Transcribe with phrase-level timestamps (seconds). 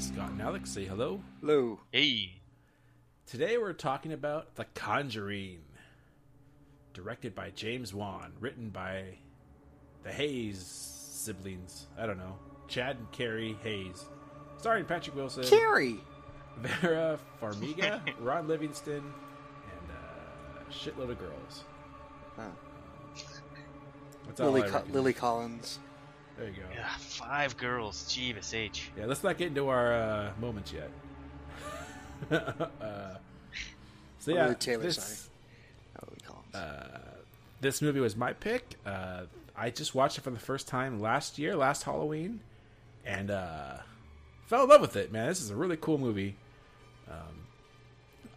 [0.00, 0.70] Scott and Alex.
[0.70, 1.20] Say hello.
[1.40, 1.78] Hello.
[1.92, 2.40] Hey.
[3.26, 5.58] Today we're talking about The Conjuring,
[6.94, 9.18] directed by James Wan, written by
[10.02, 11.86] the Hayes siblings.
[11.98, 12.36] I don't know,
[12.66, 14.06] Chad and Carey Hayes,
[14.56, 16.00] starring Patrick Wilson, Carrie.
[16.56, 21.64] Vera Farmiga, Ron Livingston, and uh, a shitload of girls.
[22.36, 22.42] Huh.
[24.26, 25.78] That's all Lily, I Co- Lily Collins.
[26.40, 26.62] There you go.
[26.74, 28.02] Yeah, five girls.
[28.04, 28.90] Jeebus H.
[28.96, 30.90] Yeah, let's not get into our uh, moments yet.
[32.80, 33.16] uh,
[34.20, 35.18] so yeah, Taylor, this, sorry.
[35.96, 36.54] Not Lily Collins.
[36.54, 36.98] Uh,
[37.60, 38.76] this movie was my pick.
[38.86, 39.24] Uh,
[39.54, 42.40] I just watched it for the first time last year, last Halloween,
[43.04, 43.76] and uh,
[44.46, 45.12] fell in love with it.
[45.12, 46.36] Man, this is a really cool movie.
[47.06, 47.44] Um,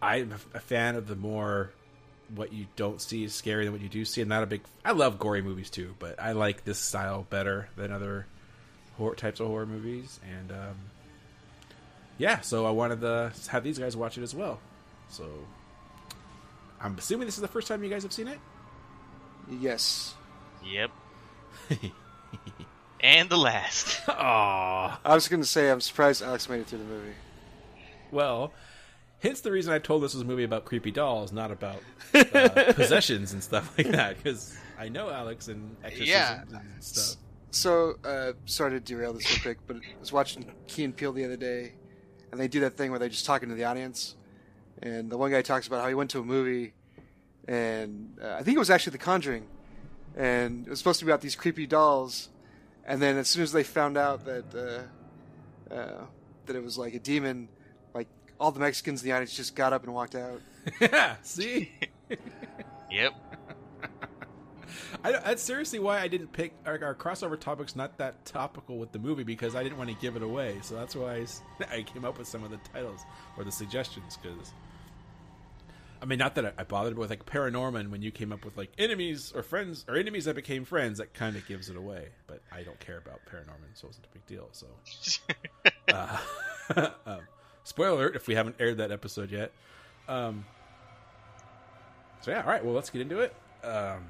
[0.01, 1.71] I'm a fan of the more
[2.35, 4.21] what you don't see is scary than what you do see.
[4.21, 4.61] I'm not a big.
[4.83, 8.25] I love gory movies too, but I like this style better than other
[8.97, 10.19] horror types of horror movies.
[10.37, 10.75] And um,
[12.17, 14.59] yeah, so I wanted to have these guys watch it as well.
[15.09, 15.25] So
[16.81, 18.39] I'm assuming this is the first time you guys have seen it.
[19.49, 20.15] yes.
[20.65, 20.91] Yep.
[23.01, 24.01] and the last.
[24.05, 24.97] Aww.
[25.03, 27.13] I was going to say, I'm surprised Alex made it through the movie.
[28.11, 28.53] Well,
[29.23, 31.77] hence the reason I told this was a movie about creepy dolls, not about
[32.13, 34.17] uh, possessions and stuff like that.
[34.17, 36.41] Because I know Alex and exorcisms Yeah.
[36.51, 37.15] and stuff.
[37.49, 41.13] So, uh, sorry to derail this real quick, but I was watching Key and Peele
[41.13, 41.73] the other day,
[42.31, 44.15] and they do that thing where they're just talking to the audience.
[44.81, 46.73] And the one guy talks about how he went to a movie,
[47.47, 49.45] and uh, I think it was actually The Conjuring,
[50.15, 52.29] and it was supposed to be about these creepy dolls.
[52.85, 54.89] And then as soon as they found out that
[55.71, 56.05] uh, uh,
[56.47, 57.62] that it was like a demon, like
[58.43, 60.41] all the Mexicans in the audience just got up and walked out.
[60.81, 61.71] Yeah, see,
[62.91, 63.13] Yep.
[65.03, 67.75] I, that's seriously why I didn't pick our, our crossover topics.
[67.75, 70.57] Not that topical with the movie because I didn't want to give it away.
[70.61, 71.25] So that's why
[71.71, 73.01] I came up with some of the titles
[73.37, 74.17] or the suggestions.
[74.21, 74.53] Because
[76.01, 78.43] I mean, not that I, I bothered, but with like Paranorman, when you came up
[78.43, 81.77] with like enemies or friends or enemies that became friends, that kind of gives it
[81.77, 82.09] away.
[82.27, 84.49] But I don't care about Paranorman, so it wasn't a big deal.
[84.51, 84.67] So,
[85.93, 87.21] uh, um,
[87.63, 89.51] spoiler alert if we haven't aired that episode yet.
[90.07, 90.45] Um,
[92.21, 92.63] so yeah, all right.
[92.63, 93.35] Well, let's get into it.
[93.63, 94.05] Um,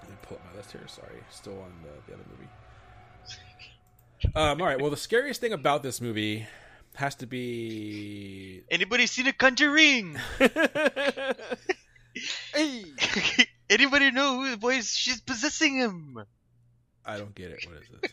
[0.00, 0.82] let me pull up my list here.
[0.86, 2.48] Sorry, still on the, the other movie.
[4.34, 4.80] Um, all right.
[4.80, 6.46] Well, the scariest thing about this movie
[6.94, 10.16] has to be Anybody seen a Conjuring?
[12.54, 12.84] Hey,
[13.70, 14.94] Anybody know who the boy is?
[14.94, 16.24] She's possessing him.
[17.04, 17.66] I don't get it.
[17.66, 18.12] What is this?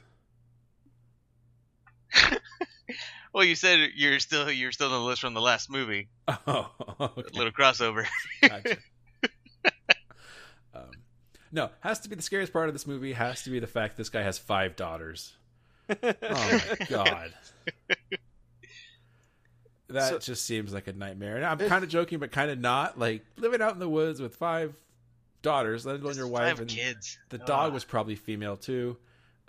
[3.34, 6.10] Well, you said you're still you're still on the list from the last movie.
[6.48, 6.70] Oh,
[7.00, 7.22] okay.
[7.38, 8.06] Little crossover.
[8.42, 8.78] Gotcha.
[10.74, 10.92] um,
[11.52, 13.14] no, has to be the scariest part of this movie.
[13.14, 15.34] Has to be the fact this guy has five daughters.
[15.90, 17.34] Oh my god.
[19.90, 21.36] That So- just seems like a nightmare.
[21.36, 22.98] And I'm kind of joking, but kind of not.
[22.98, 24.74] Like living out in the woods with five
[25.42, 27.18] daughters, let alone your wife, Five and kids.
[27.30, 28.96] the dog was probably female too.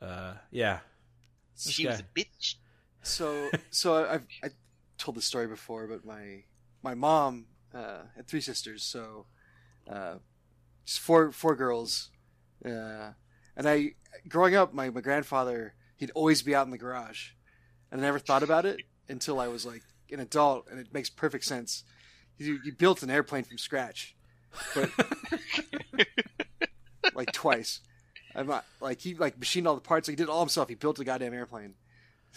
[0.01, 0.81] Uh, yeah,
[1.55, 1.91] This She guy.
[1.91, 2.57] was a bitch.
[3.03, 4.49] So so I've I
[4.99, 6.45] told this story before, but my
[6.83, 9.27] my mom uh, had three sisters, so
[9.91, 10.15] uh,
[10.87, 12.11] four four girls,
[12.65, 13.13] uh,
[13.57, 13.95] and I
[14.29, 17.31] growing up, my my grandfather he'd always be out in the garage,
[17.91, 21.11] and I never thought about it until I was like an adult, and it makes
[21.11, 21.85] perfect sense.
[22.39, 24.17] He, he built an airplane from scratch,
[24.75, 24.91] but
[27.15, 27.81] like twice.
[28.35, 30.09] I'm not like he like machined all the parts.
[30.09, 30.69] Like, he did it all himself.
[30.69, 31.75] He built a goddamn airplane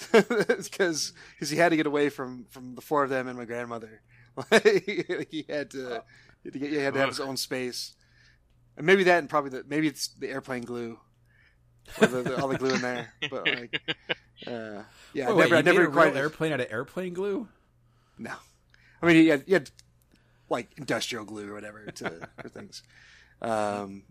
[0.11, 4.01] because he had to get away from from the four of them and my grandmother.
[4.61, 6.03] He had to
[6.43, 7.95] he had to, get, he had, to have his own space,
[8.75, 10.99] and maybe that and probably the maybe it's the airplane glue,
[12.01, 13.13] or the, the, all the glue in there.
[13.29, 13.81] But like,
[14.45, 14.83] uh,
[15.13, 17.13] yeah, I Wait, wait, never, I you made never a real airplane out of airplane
[17.13, 17.47] glue.
[18.17, 18.33] no.
[19.01, 19.69] I mean, he had, he had
[20.49, 22.83] like industrial glue or whatever to for things.
[23.41, 24.03] Um,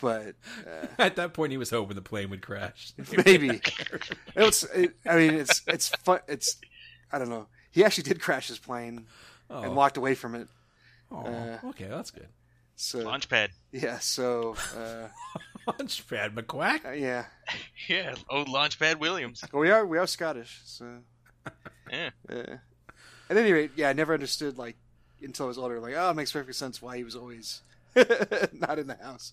[0.00, 0.34] but
[0.66, 2.92] uh, At that point, he was hoping the plane would crash.
[3.24, 3.60] maybe
[4.36, 4.62] it's.
[4.64, 6.20] It, I mean, it's it's fun.
[6.28, 6.56] It's
[7.12, 7.46] I don't know.
[7.70, 9.06] He actually did crash his plane
[9.50, 10.48] Oh, and walked away from it.
[11.10, 12.28] oh, uh, okay, that's good.
[12.76, 13.48] So Launchpad.
[13.72, 13.98] yeah.
[13.98, 15.08] So uh,
[15.72, 16.84] Launchpad McQuack.
[16.86, 17.24] uh, yeah.
[17.88, 19.42] Yeah, old Launchpad Williams.
[19.52, 20.60] Well, we are we are Scottish.
[20.64, 20.98] So
[21.90, 22.10] Yeah.
[22.30, 22.56] uh,
[23.30, 24.76] At any rate, yeah, I never understood like
[25.22, 25.80] until I was older.
[25.80, 27.62] Like, oh, it makes perfect sense why he was always
[28.52, 29.32] not in the house.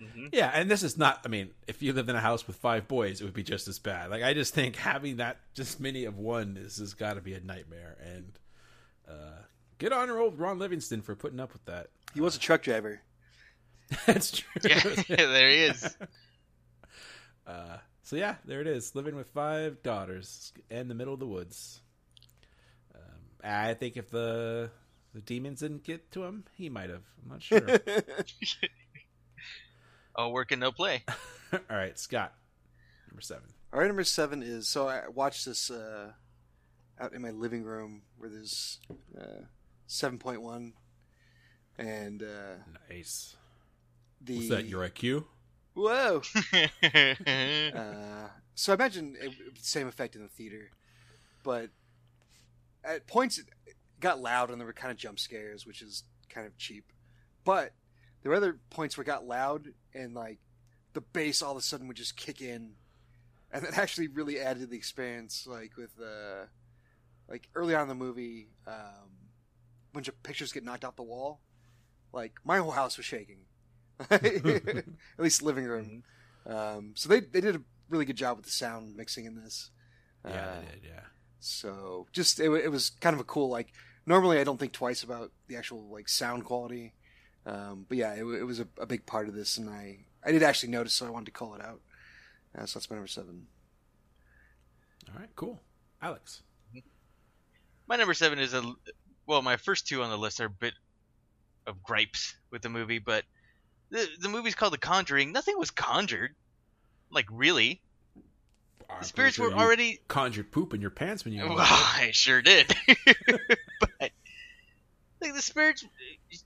[0.00, 0.30] Mhm.
[0.32, 1.20] Yeah, and this is not.
[1.24, 3.68] I mean, if you lived in a house with five boys, it would be just
[3.68, 4.10] as bad.
[4.10, 7.34] Like, I just think having that just many of one is has got to be
[7.34, 7.96] a nightmare.
[8.04, 8.38] And
[9.08, 9.42] uh,
[9.78, 11.88] good on your old Ron Livingston for putting up with that.
[12.12, 13.00] He was a truck driver.
[14.06, 14.60] That's true.
[14.64, 15.96] Yeah, there he is.
[17.46, 18.94] Uh, so yeah, there it is.
[18.94, 21.80] Living with five daughters in the middle of the woods.
[22.94, 23.00] Um,
[23.42, 24.70] I think if the
[25.14, 27.02] the demons didn't get to him, he might have.
[27.22, 27.60] I'm not sure.
[30.16, 31.02] All work and no play.
[31.52, 32.34] All right, Scott,
[33.10, 33.44] number seven.
[33.72, 36.12] All right, number seven is so I watched this uh,
[37.00, 38.78] out in my living room where there's
[39.20, 39.44] uh,
[39.86, 40.74] seven point one,
[41.78, 42.56] and uh,
[42.88, 43.36] Nice.
[44.20, 45.24] the Was that your IQ?
[45.74, 46.22] whoa.
[47.74, 50.70] Uh, so I imagine it, would same effect in the theater,
[51.42, 51.70] but
[52.84, 53.46] at points it
[54.00, 56.92] got loud and there were kind of jump scares, which is kind of cheap.
[57.44, 57.72] But
[58.24, 60.38] there were other points where it got loud and like
[60.94, 62.72] the bass all of a sudden would just kick in,
[63.52, 65.46] and that actually really added to the experience.
[65.46, 66.46] Like with uh,
[67.28, 71.02] like early on in the movie, um, a bunch of pictures get knocked off the
[71.02, 71.40] wall.
[72.12, 73.40] Like my whole house was shaking,
[74.10, 74.84] at
[75.18, 76.02] least living room.
[76.46, 79.70] Um, so they they did a really good job with the sound mixing in this.
[80.26, 80.80] Yeah, Uh, they did.
[80.84, 81.00] Yeah.
[81.40, 83.72] so just it, it was kind of a cool like.
[84.06, 86.92] Normally, I don't think twice about the actual like sound quality,
[87.46, 90.32] um, but yeah, it, it was a, a big part of this, and I I
[90.32, 91.80] did actually notice, so I wanted to call it out.
[92.56, 93.46] Uh, so that's my number seven.
[95.12, 95.60] All right, cool.
[96.00, 96.42] Alex.
[97.86, 98.62] My number seven is a
[99.26, 99.42] well.
[99.42, 100.72] My first two on the list are a bit
[101.66, 103.24] of gripes with the movie, but
[103.90, 105.32] the the movie's called The Conjuring.
[105.32, 106.34] Nothing was conjured,
[107.10, 107.82] like really.
[108.88, 110.00] I'm The spirits pretty were already.
[110.08, 111.42] conjured poop in your pants when you.
[111.42, 111.56] Well.
[111.58, 112.74] I sure did.
[113.80, 114.10] but
[115.24, 115.84] like the spirits,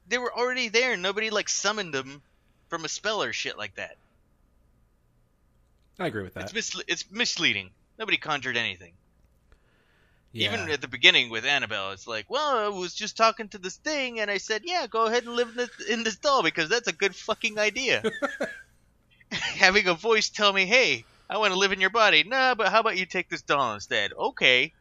[0.08, 0.96] they were already there.
[0.96, 2.22] Nobody like summoned them
[2.69, 3.96] from a spell or shit like that.
[5.98, 6.44] I agree with that.
[6.44, 7.70] It's misle- it's misleading.
[7.98, 8.92] Nobody conjured anything.
[10.32, 10.54] yeah.
[10.54, 13.76] Even at the beginning with Annabelle, it's like, well, I was just talking to this
[13.76, 16.69] thing, and I said, yeah, go ahead and live in this, in this doll because
[16.69, 18.02] that's a good fucking idea.
[19.32, 22.24] Having a voice tell me, hey, I want to live in your body.
[22.24, 24.12] Nah, but how about you take this doll instead?
[24.12, 24.72] Okay.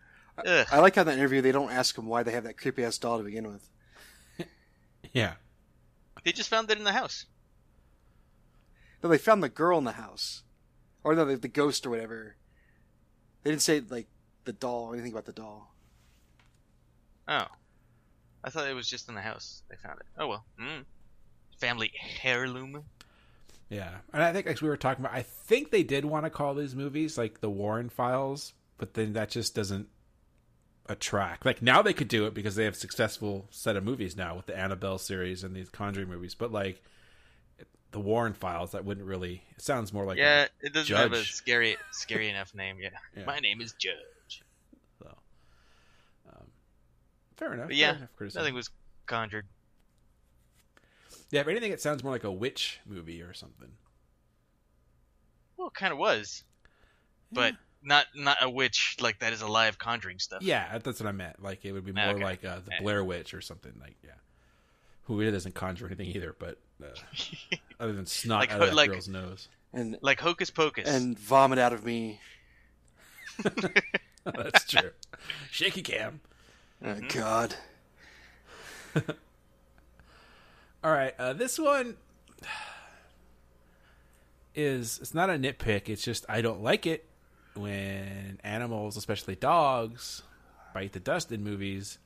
[0.45, 0.67] Ugh.
[0.71, 2.83] I like how in that interview they don't ask them why they have that creepy
[2.83, 3.67] ass doll to begin with.
[5.13, 5.33] Yeah.
[6.23, 7.25] They just found it in the house.
[9.01, 10.43] No, they found the girl in the house,
[11.03, 12.35] or no, the, the ghost or whatever.
[13.43, 14.07] They didn't say like
[14.45, 15.73] the doll or anything about the doll.
[17.27, 17.47] Oh.
[18.43, 19.63] I thought it was just in the house.
[19.69, 20.05] They found it.
[20.17, 20.45] Oh, well.
[20.59, 20.85] Mm.
[21.59, 21.91] Family
[22.23, 22.83] heirloom.
[23.69, 26.29] Yeah, and I think as we were talking about, I think they did want to
[26.29, 29.89] call these movies like the Warren Files, but then that just doesn't
[30.89, 31.45] attract.
[31.45, 34.35] Like now they could do it because they have a successful set of movies now
[34.35, 36.81] with the Annabelle series and these Conjuring movies, but like
[37.91, 39.43] the Warren Files, that wouldn't really.
[39.55, 42.77] It sounds more like a- yeah, it doesn't have a scary scary enough name.
[42.81, 42.89] Yeah.
[43.15, 43.25] Yeah.
[43.25, 44.43] My name is Judge.
[44.99, 45.17] so.
[46.29, 46.47] Um,
[47.37, 47.67] fair enough.
[47.67, 48.35] But yeah, fair enough.
[48.35, 48.69] Nothing was
[49.05, 49.45] conjured.
[51.31, 53.69] Yeah, if anything, it sounds more like a witch movie or something.
[55.57, 56.43] Well, it kind of was,
[57.31, 60.41] but not not a witch like that is alive conjuring stuff.
[60.41, 61.41] Yeah, that's what I meant.
[61.41, 62.23] Like it would be more Okay.
[62.23, 63.73] like uh, the Blair Witch or something.
[63.79, 64.11] Like yeah,
[65.03, 66.87] who really doesn't conjure anything either, but uh,
[67.79, 69.47] other than snot Like- out of that like- girl's nose.
[69.73, 70.87] And Like Hocus Pocus.
[70.87, 72.19] and vomit out of me.
[74.23, 74.91] that's true.
[75.51, 76.21] Shaky cam.
[76.83, 77.19] Oh, Mm-hmm.
[77.19, 77.55] God.
[80.83, 81.97] All right, uh, this one
[84.55, 85.89] is it's not a nitpick.
[85.89, 87.05] It's just I don't like it
[87.57, 90.23] when animals, especially dogs,
[90.73, 91.97] bite the dust in movies.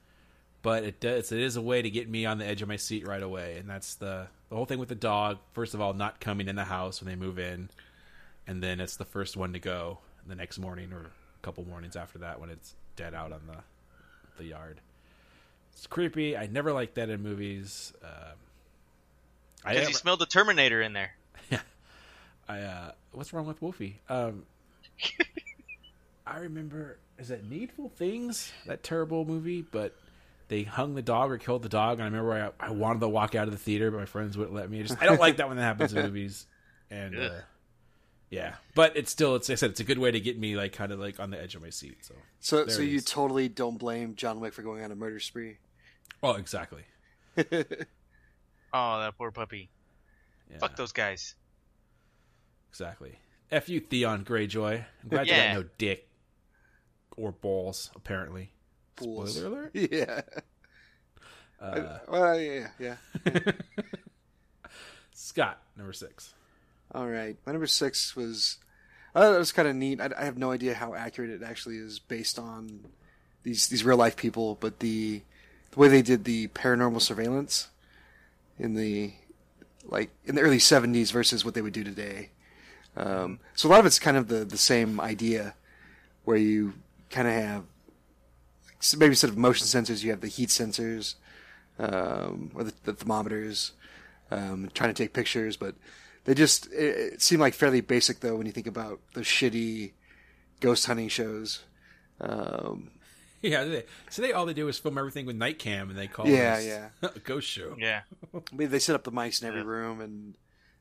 [0.63, 1.31] But it does.
[1.31, 3.57] It is a way to get me on the edge of my seat right away,
[3.57, 5.39] and that's the the whole thing with the dog.
[5.53, 7.69] First of all, not coming in the house when they move in,
[8.45, 11.95] and then it's the first one to go the next morning or a couple mornings
[11.95, 13.57] after that when it's dead out on the
[14.37, 14.81] the yard.
[15.73, 16.37] It's creepy.
[16.37, 17.93] I never liked that in movies.
[18.03, 18.37] Um,
[19.65, 21.11] I because you smelled the Terminator in there.
[21.49, 21.61] yeah.
[22.47, 23.99] I uh, what's wrong with Wolfie?
[24.09, 24.43] Um,
[26.25, 29.95] I remember is that Needful Things that terrible movie, but
[30.47, 33.09] they hung the dog or killed the dog, and I remember I, I wanted to
[33.09, 34.79] walk out of the theater, but my friends wouldn't let me.
[34.79, 36.45] I just I don't like that when that happens in movies,
[36.89, 37.29] and uh,
[38.29, 40.55] yeah, but it's still it's like I said it's a good way to get me
[40.55, 41.97] like kind of like on the edge of my seat.
[42.05, 45.19] So So, There so you totally don't blame John Wick for going on a murder
[45.19, 45.57] spree.
[46.23, 46.83] oh exactly
[48.73, 49.69] Oh, that poor puppy.
[50.49, 51.35] yeah, Fuck those guys.
[52.69, 53.19] exactly.
[53.51, 54.85] F you Theon Greyjoy.
[55.03, 56.07] I'm glad you got no dick
[57.17, 58.51] or balls apparently.
[58.95, 59.35] pools.
[59.35, 59.71] Spoiler alert.
[59.91, 60.21] Yeah.
[61.59, 62.95] Uh, well, yeah, yeah.
[65.13, 66.33] Scott, number six.
[66.93, 68.57] All right, my number six was.
[69.13, 69.99] I thought it was kind of neat.
[70.01, 72.85] I, I have no idea how accurate it actually is based on
[73.43, 75.21] these these real life people, but the
[75.71, 77.69] the way they did the paranormal surveillance
[78.57, 79.13] in the
[79.85, 82.29] like in the early '70s versus what they would do today.
[82.95, 85.55] Um, so a lot of it's kind of the the same idea,
[86.25, 86.73] where you
[87.09, 87.63] kind of have
[88.97, 91.15] maybe instead of motion sensors, you have the heat sensors
[91.79, 93.71] um, or the, the thermometers,
[94.29, 95.55] um, trying to take pictures.
[95.57, 95.75] But
[96.25, 99.93] they just it, it seemed like fairly basic though when you think about the shitty
[100.59, 101.63] ghost hunting shows.
[102.19, 102.91] Um,
[103.43, 106.05] Yeah, they, so they all they do is film everything with night cam, and they
[106.05, 106.89] call Yeah, this yeah.
[107.15, 107.75] a ghost show.
[107.79, 108.01] Yeah.
[108.35, 109.65] I mean, they set up the mics in every Yeah.
[109.67, 110.35] room, and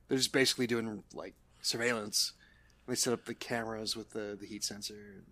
[0.08, 2.32] they're just basically doing like surveillance.
[2.86, 5.22] They set up the cameras with the the heat sensor.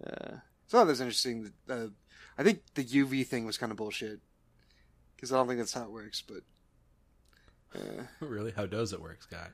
[0.00, 1.52] And, uh, so that was interesting.
[1.68, 1.88] Uh,
[2.38, 4.20] I think the UV thing was kind of bullshit
[5.14, 6.22] because I don't think that's how it works.
[6.26, 9.50] But uh, really, how does it work, Scott?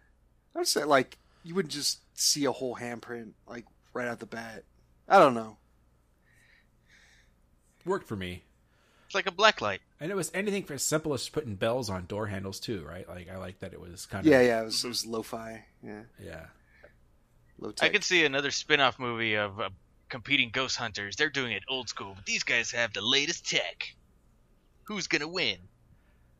[0.55, 4.27] I would say like you wouldn't just see a whole handprint like right out the
[4.27, 4.65] bat.
[5.09, 5.59] I don't know.
[7.85, 8.43] Worked for me.
[9.07, 9.81] It's like a black light.
[10.01, 13.09] And it was anything for as simple as putting bells on door handles too, right?
[13.09, 15.65] Like I like that it was kind of Yeah, yeah, it was, it was lo-fi.
[15.83, 16.47] Yeah, yeah.
[17.59, 17.93] low I tech.
[17.93, 19.71] could see another spin-off movie of uh,
[20.09, 21.17] competing ghost hunters.
[21.17, 23.95] They're doing it old school, but these guys have the latest tech.
[24.85, 25.57] Who's gonna win?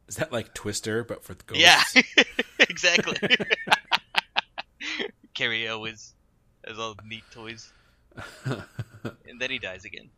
[0.09, 1.95] Is that like Twister but for the ghosts?
[1.95, 2.03] Yeah,
[2.61, 3.17] exactly.
[5.35, 6.15] Cary Elwes
[6.67, 7.73] has all the neat toys,
[8.45, 10.09] and then he dies again.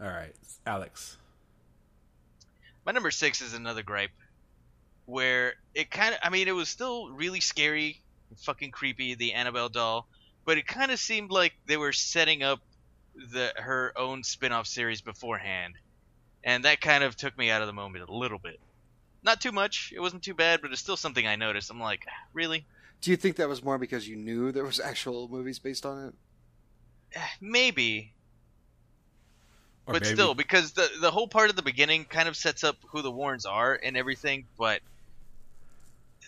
[0.00, 0.34] all right,
[0.66, 1.16] Alex.
[2.84, 4.10] My number six is another gripe,
[5.06, 8.00] where it kind of, I mean, it was still really scary,
[8.30, 10.06] and fucking creepy, the Annabelle doll,
[10.44, 12.60] but it kind of seemed like they were setting up
[13.32, 15.74] the her own spin-off series beforehand,
[16.42, 18.58] and that kind of took me out of the moment a little bit.
[19.22, 19.92] Not too much.
[19.94, 21.70] It wasn't too bad, but it's still something I noticed.
[21.70, 22.66] I'm like, really?
[23.00, 26.08] Do you think that was more because you knew there was actual movies based on
[26.08, 26.14] it?
[27.14, 28.12] Eh, Maybe,
[29.86, 32.64] Or but maybe- still, because the the whole part of the beginning kind of sets
[32.64, 34.80] up who the Warrens are and everything, but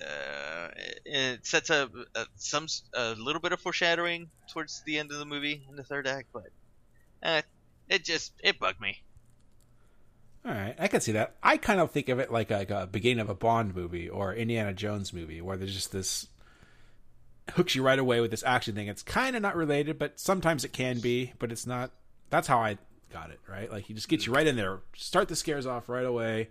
[0.03, 5.11] uh, it- it sets up uh, some a little bit of foreshadowing towards the end
[5.11, 6.49] of the movie in the third act, but
[7.23, 7.41] uh,
[7.89, 9.03] it just it bugged me.
[10.45, 11.35] All right, I can see that.
[11.43, 14.09] I kind of think of it like a, like a beginning of a Bond movie
[14.09, 16.29] or Indiana Jones movie, where there's just this
[17.53, 18.87] hooks you right away with this action thing.
[18.87, 21.33] It's kind of not related, but sometimes it can be.
[21.39, 21.91] But it's not.
[22.31, 22.79] That's how I
[23.17, 23.41] got it.
[23.49, 26.49] Right, like he just gets you right in there, start the scares off right away.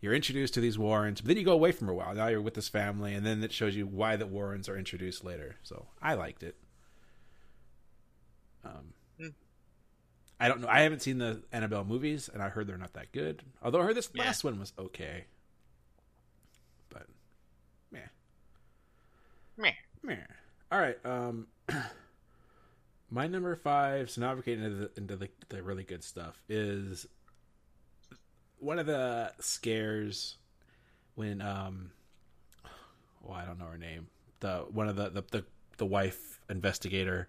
[0.00, 2.14] You're introduced to these Warrens, but then you go away from a while.
[2.14, 5.24] Now you're with this family, and then it shows you why the Warrens are introduced
[5.24, 5.56] later.
[5.62, 6.56] So I liked it.
[8.64, 9.28] Um, Hmm.
[10.38, 10.68] I don't know.
[10.68, 13.42] I haven't seen the Annabelle movies, and I heard they're not that good.
[13.62, 14.22] Although I heard this Yeah.
[14.24, 15.24] last one was okay.
[16.88, 17.06] But,
[17.90, 18.00] meh,
[19.58, 19.74] Meh.
[20.02, 20.16] meh.
[20.72, 20.96] All right.
[21.04, 21.46] Um,
[23.10, 24.10] my number five.
[24.10, 26.40] So now we're getting into the, into the the really good stuff.
[26.48, 27.06] Is
[28.58, 30.36] one of the scares
[31.14, 31.90] when um,
[33.22, 34.08] well, I don't know her name.
[34.40, 35.44] The one of the the the,
[35.78, 37.28] the wife investigator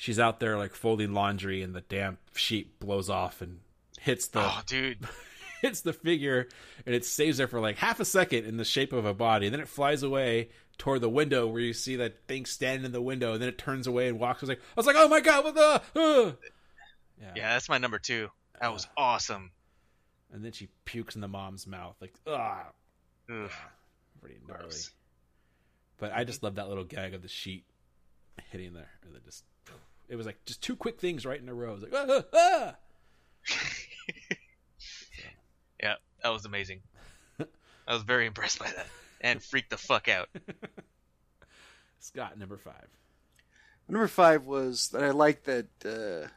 [0.00, 3.58] she's out there like folding laundry and the damp sheet blows off and
[4.00, 5.06] hits the Oh, dude,
[5.62, 6.48] hits the figure
[6.86, 9.46] and it stays there for like half a second in the shape of a body
[9.46, 10.48] and then it flies away
[10.80, 13.58] toward the window where you see that thing standing in the window and then it
[13.58, 15.82] turns away and walks I was like I was like oh my god what the
[15.94, 16.32] uh!
[17.20, 17.32] yeah.
[17.36, 18.30] yeah, that's my number two.
[18.62, 19.50] That was awesome.
[20.32, 22.64] and then she pukes in the mom's mouth like ah
[23.30, 23.50] Ugh.
[24.22, 24.90] pretty gnarly Gross.
[25.98, 27.64] but I just love that little gag of the sheet
[28.50, 29.44] hitting there and then just
[30.08, 31.72] it was like just two quick things right in a row.
[31.72, 32.74] It was like ah, ah, ah.
[35.82, 36.80] Yeah, that was amazing.
[37.86, 38.86] I was very impressed by that
[39.20, 40.28] and freaked the fuck out.
[41.98, 42.88] Scott number five.
[43.88, 46.28] Number five was that I like that uh,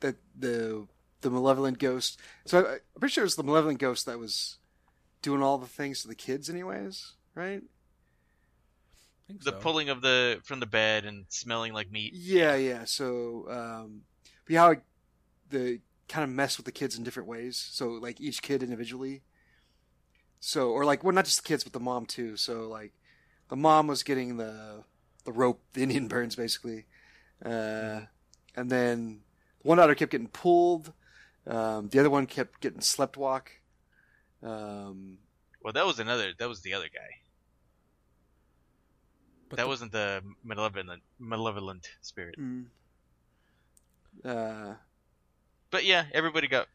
[0.00, 0.86] that the
[1.22, 2.20] the malevolent ghost.
[2.44, 4.58] So I, I'm pretty sure it was the malevolent ghost that was
[5.22, 7.62] doing all the things to the kids, anyways, right?
[9.26, 9.58] Think The so.
[9.58, 12.12] pulling of the from the bed and smelling like meat.
[12.14, 12.84] Yeah, yeah.
[12.84, 14.02] So, um,
[14.46, 14.82] but how it-
[15.50, 17.56] the kind of mess with the kids in different ways.
[17.56, 19.22] So, like each kid individually.
[20.46, 22.36] So, or like, well, not just the kids, but the mom too.
[22.36, 22.92] So, like,
[23.48, 24.84] the mom was getting the
[25.24, 26.84] the rope, the Indian burns, basically,
[27.42, 28.02] uh,
[28.54, 29.20] and then
[29.62, 30.92] one daughter kept getting pulled.
[31.46, 33.52] Um, the other one kept getting slept walk.
[34.42, 35.16] Um,
[35.62, 36.34] Well, that was another.
[36.38, 37.22] That was the other guy.
[39.48, 42.38] But that the- wasn't the malevolent malevolent spirit.
[42.38, 42.66] mm,
[44.22, 44.78] uh, But
[45.70, 46.68] But yeah, everybody got.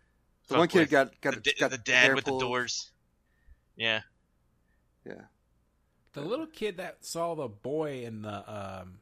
[0.47, 0.89] The one kid with.
[0.89, 2.91] got got the, da- got the dad hair with the doors.
[3.79, 4.01] Yeah.
[5.05, 5.21] Yeah,
[6.13, 8.99] The little kid that saw the boy in the um,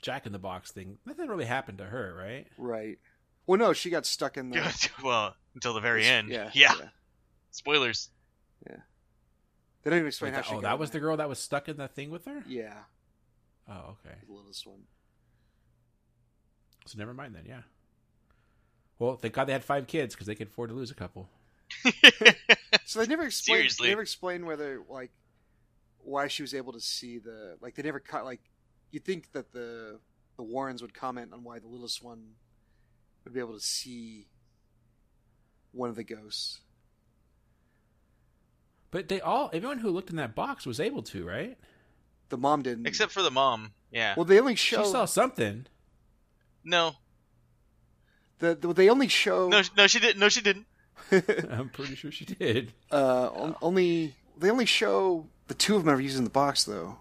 [0.00, 2.46] Jack in the Box thing, nothing really happened to her, right?
[2.56, 2.98] right.
[3.46, 4.88] Well, no, she got stuck in the.
[5.04, 6.28] well, until the very end.
[6.28, 6.72] Yeah, Yeah.
[7.50, 8.08] Spoilers.
[8.66, 8.76] Yeah.
[9.82, 10.54] They don't even explain Wait, how that- she.
[10.54, 12.42] oh, got that in was the girl that was stuck in that thing with her?
[12.46, 12.74] Yeah,
[13.68, 14.14] Oh, okay.
[14.26, 14.84] the littlest one.
[16.86, 17.62] So never mind then, yeah.
[18.98, 21.28] Well, thank God they had five kids because they could afford to lose a couple.
[22.94, 23.58] So they never explained.
[23.58, 23.86] Seriously.
[23.88, 25.10] They never explained whether like
[25.98, 27.74] why she was able to see the like.
[27.74, 28.40] They never cut like.
[28.92, 29.98] You'd think that the
[30.36, 32.34] the Warrens would comment on why the littlest one
[33.24, 34.28] would be able to see
[35.72, 36.60] one of the ghosts.
[38.92, 41.58] But they all, everyone who looked in that box was able to, right?
[42.28, 42.86] The mom didn't.
[42.86, 43.72] Except for the mom.
[43.90, 44.14] Yeah.
[44.16, 45.66] well, they only show She saw something.
[46.62, 46.94] no.
[48.38, 50.20] the, the they only show No, no, she didn't.
[50.20, 50.66] No, she didn't.
[51.50, 52.72] I'm pretty sure she did.
[52.90, 56.96] uh on- only they only show the two of them are using the box though.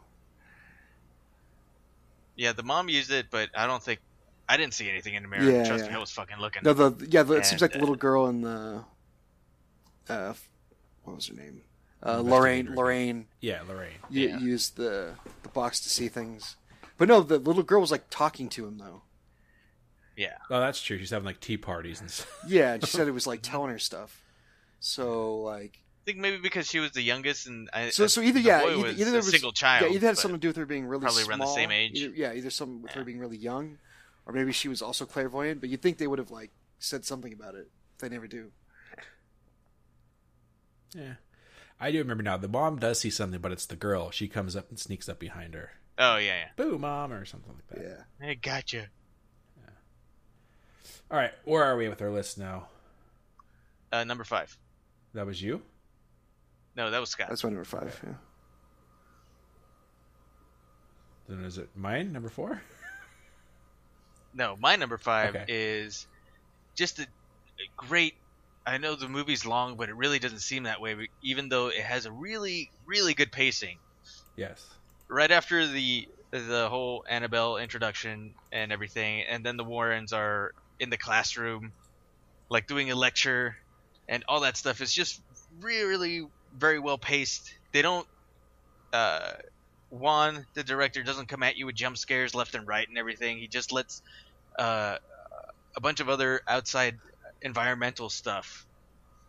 [2.35, 3.99] Yeah, the mom used it, but I don't think
[4.49, 5.43] I didn't see anything in the mirror.
[5.43, 5.91] Yeah, Trust yeah.
[5.91, 6.63] me, I was fucking looking.
[6.63, 8.83] No, the yeah, the, it seems And, like the little girl in the
[10.09, 10.33] uh,
[11.03, 11.61] what was her name?
[12.05, 12.75] Uh, Lorraine.
[12.75, 13.91] Lorraine Yeah, Lorraine.
[14.09, 14.37] u- Yeah.
[14.39, 16.55] used the the box to see things,
[16.97, 19.03] but no, the little girl was like talking to him though.
[20.15, 20.37] Yeah.
[20.49, 20.97] Oh, that's true.
[20.97, 22.39] She's having like tea parties and stuff.
[22.47, 24.21] Yeah, and she said it was like telling her stuff.
[24.79, 28.25] So like, I think maybe because she was the youngest, and I, so so uh,
[28.25, 29.87] either the yeah, boy either, was either a there was single child.
[29.89, 31.99] yeah, either had something to do with her being really probably around the same age.
[31.99, 33.77] either- yeah, either something with her being really young,
[34.25, 35.61] or maybe she was also clairvoyant.
[35.61, 37.69] But you'd think they would have like said something about it.
[37.99, 38.51] They never do.
[40.95, 41.13] Yeah.
[41.79, 42.37] I do remember now.
[42.37, 44.11] The mom does see something, but it's the girl.
[44.11, 45.71] She comes up and sneaks up behind her.
[45.97, 47.87] Oh yeah, Boo, mom, or something like that.
[47.87, 48.03] Yeah.
[48.21, 48.29] yeah.
[48.31, 48.87] I gotcha.
[51.13, 52.69] All right, where are we with our list now?
[53.91, 54.57] Uh, number five.
[55.13, 55.61] That was you?
[56.75, 57.27] No, that was Scott.
[57.29, 58.01] That's my number five.
[58.03, 58.13] Yeah.
[61.29, 62.59] Then is it mine, number four?
[64.33, 65.45] No, my number five Okay.
[65.47, 66.07] is
[66.73, 67.07] just a, a
[67.77, 68.15] great.
[68.65, 71.09] I know the movie's long, but it really doesn't seem that way.
[71.21, 73.77] Even though it has a really, really good pacing.
[74.35, 74.65] Yes.
[75.07, 80.89] Right after the the whole Annabelle introduction and everything, and then the Warrens are in
[80.89, 81.73] the classroom,
[82.49, 83.55] like doing a lecture,
[84.07, 85.21] and all that stuff is just
[85.59, 87.53] really, very well paced.
[87.71, 88.07] They don't.
[88.91, 89.31] Uh,
[89.89, 93.37] Wan, the director, doesn't come at you with jump scares left and right and everything.
[93.37, 94.01] He just lets
[94.57, 94.97] uh,
[95.75, 96.95] a bunch of other outside
[97.41, 98.65] environmental stuff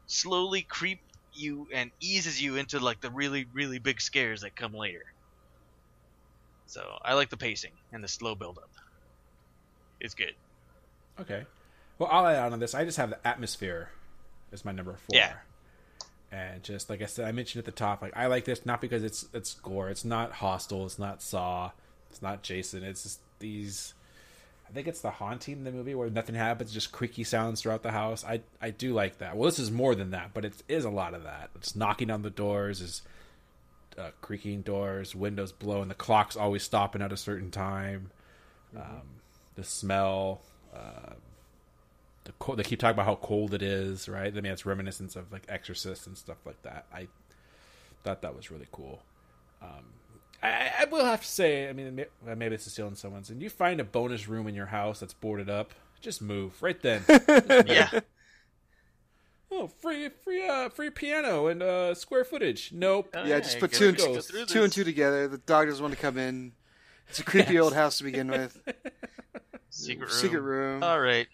[0.07, 1.01] slowly creep
[1.33, 5.03] you and eases you into like the really, really big scares that come later.
[6.67, 8.71] So I like the pacing and the slow build up.
[10.01, 10.35] It's good.
[11.21, 11.45] Okay.
[11.99, 12.75] Well, I'll add on to this.
[12.75, 13.91] I just have the atmosphere
[14.53, 15.17] as my number four.
[15.17, 15.35] Yeah.
[16.33, 18.81] And just like I said, I mentioned at the top, like I like this not
[18.81, 19.89] because it's it's gore.
[19.89, 20.85] It's not Hostel.
[20.87, 21.71] It's not Saw.
[22.11, 22.83] It's not Jason.
[22.83, 23.95] It's just these.
[24.69, 27.85] I think it's the haunting in the movie where nothing happens, just creaky sounds throughout
[27.85, 28.25] the house.
[28.25, 29.37] I I do like that.
[29.37, 31.51] Well, this is more than that, but it is a lot of that.
[31.55, 33.03] It's knocking on the doors, is
[33.99, 38.11] uh, creaking doors, windows blowing, the clock's always stopping at a certain time.
[38.77, 39.03] Um,
[39.55, 40.41] the smell,
[40.75, 41.15] uh,
[42.25, 44.35] the cold, they keep talking about how cold it is, right?
[44.35, 46.87] I mean, it's reminiscence of like Exorcist and stuff like that.
[46.93, 47.09] I
[48.03, 49.03] thought that was really cool.
[49.63, 49.85] Um,
[50.43, 53.31] I, I will have to say, I mean, may- well, maybe this is stealing someone's.
[53.31, 56.81] And you find a bonus room in your house that's boarded up, just move right
[56.81, 57.03] then.
[57.67, 58.01] Yeah.
[59.51, 62.73] oh, free, free, uh, free piano and uh, square footage.
[62.73, 63.15] Nope.
[63.15, 65.29] Yeah, just put two and two, two and two together.
[65.29, 66.53] The dog doesn't want to come in.
[67.09, 68.59] It's a creepy old house to begin with.
[69.75, 70.19] Secret room.
[70.21, 70.83] Secret room.
[70.83, 71.27] All right.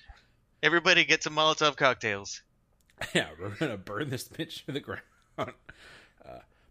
[0.63, 2.43] Everybody get some Molotov cocktails.
[3.15, 5.03] yeah, we're gonna burn this bitch to the ground.
[5.39, 5.45] Uh,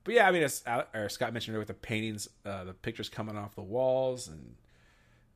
[0.03, 3.37] but yeah, I mean, as Scott mentioned earlier with the paintings, uh, the pictures coming
[3.37, 4.55] off the walls, and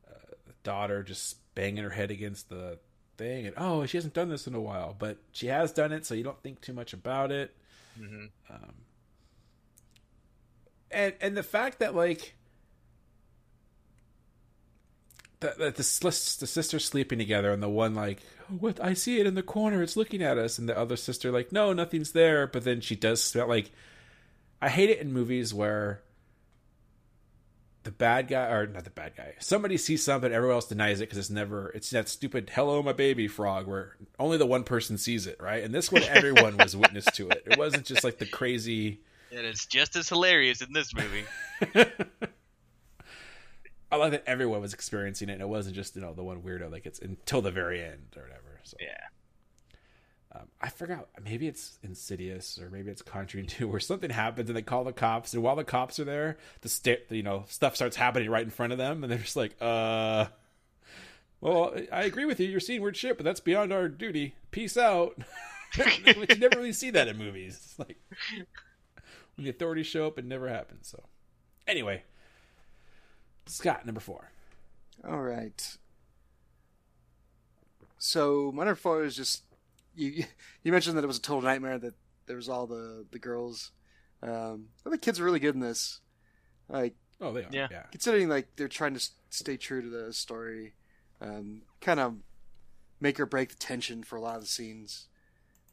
[0.08, 0.14] uh,
[0.46, 2.78] the daughter just banging her head against the
[3.16, 6.04] thing, and oh, she hasn't done this in a while, but she has done it,
[6.04, 7.54] so you don't think too much about it.
[7.98, 8.30] Mhm.
[8.50, 8.74] Um,
[10.90, 12.34] and and the fact that like
[15.44, 18.82] that the, the the sisters sleeping together and the one like oh, what?
[18.82, 19.82] I see it in the corner.
[19.82, 20.58] It's looking at us.
[20.58, 22.46] And the other sister like no nothing's there.
[22.46, 23.70] But then she does smell like
[24.60, 26.02] I hate it in movies where
[27.82, 31.04] the bad guy or not the bad guy somebody sees something everyone else denies it
[31.04, 34.96] because it's never it's that stupid hello my baby frog where only the one person
[34.96, 35.62] sees it right?
[35.62, 37.42] And this one everyone was witness to it.
[37.44, 41.24] It wasn't just like the crazy And it's just as hilarious in this movie.
[43.94, 46.42] I like that everyone was experiencing it and it wasn't just you know the one
[46.42, 48.96] weirdo like it's until the very end or whatever So Yeah.
[50.40, 51.08] um, I forgot.
[51.22, 54.92] Maybe it's Insidious or maybe it's Conjuring 2 where something happens and they call the
[54.92, 58.44] cops and while the cops are there, the sta- you know stuff starts happening right
[58.44, 60.26] in front of them and they're just like, uh.
[61.40, 62.48] Well, I agree with you.
[62.48, 64.34] You're seeing weird shit, but that's beyond our duty.
[64.50, 65.14] Peace out.
[65.76, 67.60] but you never really see that in movies.
[67.62, 67.98] It's like
[69.36, 70.88] when the authorities show up, it never happens.
[70.88, 71.02] So,
[71.68, 72.02] anyway,
[73.46, 74.30] Scott, number four.
[75.06, 75.76] All right.
[77.98, 79.42] So my number four is just
[79.94, 80.24] you.
[80.62, 81.78] You mentioned that it was a total nightmare.
[81.78, 81.94] That
[82.26, 83.70] there was all the the girls.
[84.22, 86.00] Um, I think the kids are really good in this.
[86.68, 87.50] Like Oh, they are.
[87.52, 87.68] Yeah.
[87.70, 87.82] yeah.
[87.90, 90.74] considering like they're trying to stay true to the story,
[91.20, 92.16] um, kind of
[93.00, 95.08] make or break the tension for a lot of the scenes.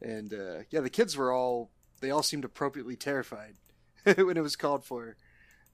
[0.01, 3.55] And uh, yeah, the kids were all they all seemed appropriately terrified
[4.03, 5.15] when it was called for.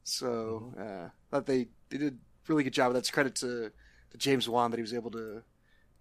[0.03, 2.17] So uh, thought they they did a
[2.51, 2.89] really good job.
[2.89, 3.71] Of that's credit to,
[4.11, 5.43] to James Wan that he was able to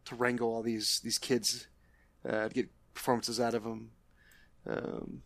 [0.06, 1.66] to wrangle all these these kids
[2.28, 3.90] uh, to get performances out of them.
[4.68, 5.22] Um,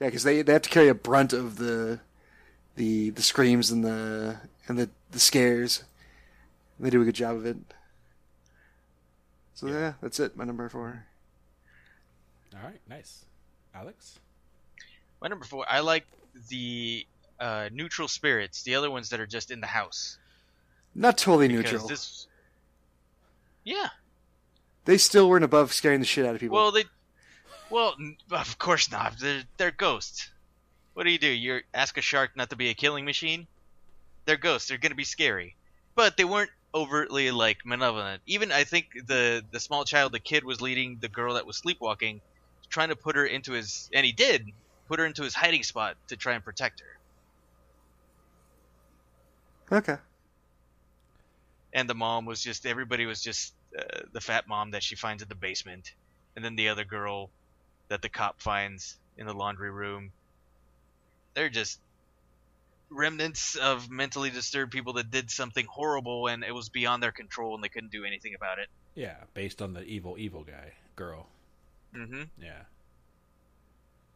[0.00, 2.00] yeah, because they they have to carry a brunt of the
[2.76, 5.84] the the screams and the and the the scares.
[6.80, 7.56] They do a good job of it.
[9.54, 10.36] So yeah, that's it.
[10.36, 11.06] My number four.
[12.54, 13.24] All right, nice.
[13.74, 14.18] Alex?
[15.20, 16.06] My number four, I like
[16.48, 17.06] the
[17.40, 20.18] uh, neutral spirits, the other ones that are just in the house.
[20.94, 21.88] Not totally Because neutral.
[21.88, 22.26] this,
[23.64, 23.88] yeah.
[24.84, 26.56] They still weren't above scaring the shit out of people.
[26.56, 26.84] Well, they,
[27.70, 27.94] well,
[28.30, 29.18] of course not.
[29.18, 30.30] They're they're ghosts.
[30.92, 31.28] What do you do?
[31.28, 33.46] You ask a shark not to be a killing machine?
[34.26, 34.68] They're ghosts.
[34.68, 35.56] They're gonna be scary,
[35.94, 38.22] but they weren't overtly like malevolent.
[38.26, 41.56] Even I think the the small child, the kid, was leading the girl that was
[41.56, 42.20] sleepwalking,
[42.68, 44.46] trying to put her into his, and he did
[44.86, 46.86] put her into his hiding spot to try and protect her.
[49.72, 49.96] Okay.
[51.72, 55.22] and the mom was just everybody was just uh, the fat mom that she finds
[55.22, 55.92] in the basement
[56.36, 57.30] and then the other girl
[57.88, 60.12] that the cop finds in the laundry room
[61.34, 61.80] they're just
[62.90, 67.54] remnants of mentally disturbed people that did something horrible and it was beyond their control
[67.54, 71.26] and they couldn't do anything about it Yeah, based on the evil, evil guy, girl.
[71.96, 72.22] Mm-hmm.
[72.40, 72.62] Yeah.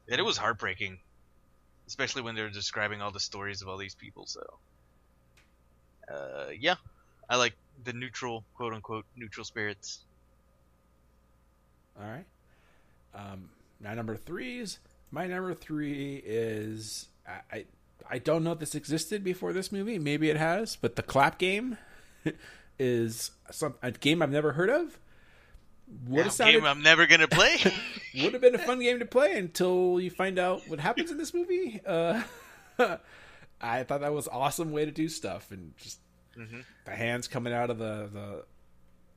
[0.08, 0.98] and it was heartbreaking
[1.86, 4.40] especially when they were describing all the stories of all these people so
[6.12, 6.74] uh, yeah
[7.28, 10.04] i like the neutral quote unquote neutral spirits
[12.00, 12.24] All right.
[13.14, 14.78] Um, now number threes.
[15.10, 17.64] My number three is I, I
[18.10, 19.98] I don't know if this existed before this movie.
[19.98, 21.76] Maybe it has, but the clap game
[22.78, 24.98] is some a game I've never heard of.
[26.06, 27.56] Would Now, have sounded game i'm never gonna play
[28.22, 31.16] would have been a fun game to play until you find out what happens in
[31.16, 31.80] this movie.
[31.84, 32.22] Uh,
[33.60, 35.98] I thought that was awesome way to do stuff, and just
[36.36, 36.64] Mhm.
[36.84, 38.44] the hands coming out of the the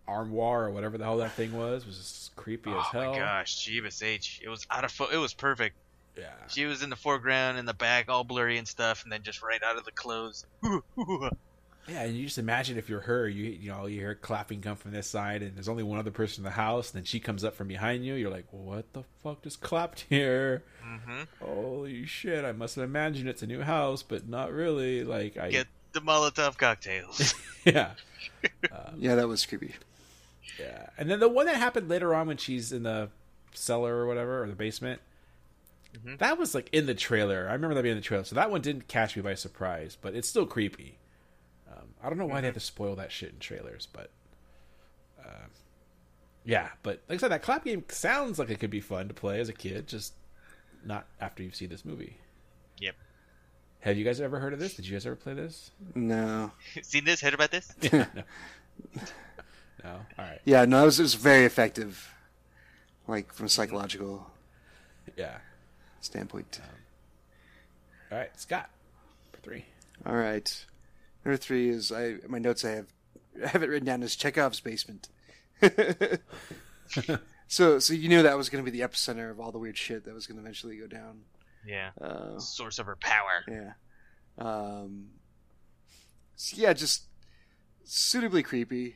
[0.07, 3.01] armoire or whatever the hell that thing was was just creepy as hell.
[3.01, 4.41] Oh my gosh, Jeebus H.
[4.43, 5.75] It was out of fo- it was perfect.
[6.17, 9.23] Yeah, She was in the foreground in the back, all blurry and stuff, and then
[9.23, 10.45] just right out of the clothes.
[11.87, 14.75] yeah, and you just imagine if you're her, you you know you hear clapping come
[14.75, 17.19] from this side, and there's only one other person in the house, and then she
[17.19, 18.13] comes up from behind you.
[18.15, 20.63] You're like, what the fuck just clapped here?
[20.83, 22.45] hmm Holy shit!
[22.45, 25.03] I must have imagined it's a new house, but not really.
[25.03, 27.33] Like I Get the Molotov cocktails.
[27.65, 27.91] yeah.
[28.97, 29.73] Yeah, that was creepy.
[30.59, 33.09] Yeah, and then the one that happened later on when she's in the
[33.53, 35.01] cellar or whatever or the basement,
[35.97, 36.19] Mhm.
[36.19, 37.47] that was like in the trailer.
[37.49, 39.97] I remember that being in the trailer, so that one didn't catch me by surprise,
[39.99, 40.97] but it's still creepy.
[42.01, 44.09] Um, I don't know why they have to spoil that shit in trailers, but
[45.23, 45.45] uh,
[46.45, 46.69] yeah.
[46.83, 49.39] But like I said, that clap game sounds like it could be fun to play
[49.39, 50.13] as a kid, just
[50.85, 52.17] not after you've seen this movie.
[52.79, 52.95] Yep.
[53.81, 54.75] Have you guys ever heard of this?
[54.75, 55.71] Did you guys ever play this?
[55.95, 56.51] No.
[56.83, 57.21] Seen this?
[57.21, 57.73] Heard about this?
[57.91, 58.05] no.
[59.83, 59.85] no.
[59.85, 60.39] All right.
[60.45, 62.11] Yeah, no, it was, it was very effective.
[63.07, 64.29] Like from a psychological
[65.17, 65.37] Yeah.
[65.99, 66.59] standpoint.
[68.11, 68.69] All right, Scott.
[69.31, 69.65] For three.
[70.05, 70.65] All right.
[71.23, 72.87] Number three is I my notes I have
[73.43, 75.09] I have it written down as Chekhov's basement.
[77.47, 79.77] so so you knew that was going to be the epicenter of all the weird
[79.77, 81.21] shit that was going to eventually go down.
[81.65, 81.91] Yeah.
[81.99, 83.43] Uh, Source of her power.
[83.47, 83.73] yeah.
[84.37, 85.09] Um,
[86.35, 87.03] so yeah, just
[87.83, 88.95] suitably creepy.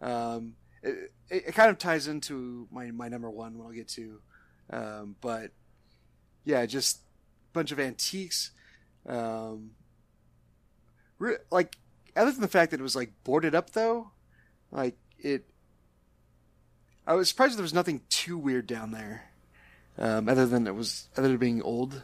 [0.00, 3.88] Um, it, it, it kind of ties into my, my number one, when I'll get
[3.88, 4.20] to.
[4.70, 5.50] Um, but
[6.44, 8.52] yeah, just a bunch of antiques.
[9.06, 9.72] Um,
[11.18, 11.76] re- like,
[12.16, 14.10] other than the fact that it was like boarded up though,
[14.70, 15.44] like it,
[17.06, 19.30] I was surprised there was nothing too weird down there.
[19.96, 22.02] Um, other than it was, other than being old.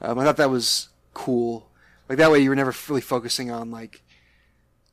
[0.00, 1.68] Um, I thought that was cool.
[2.08, 4.02] Like that way, you were never really focusing on like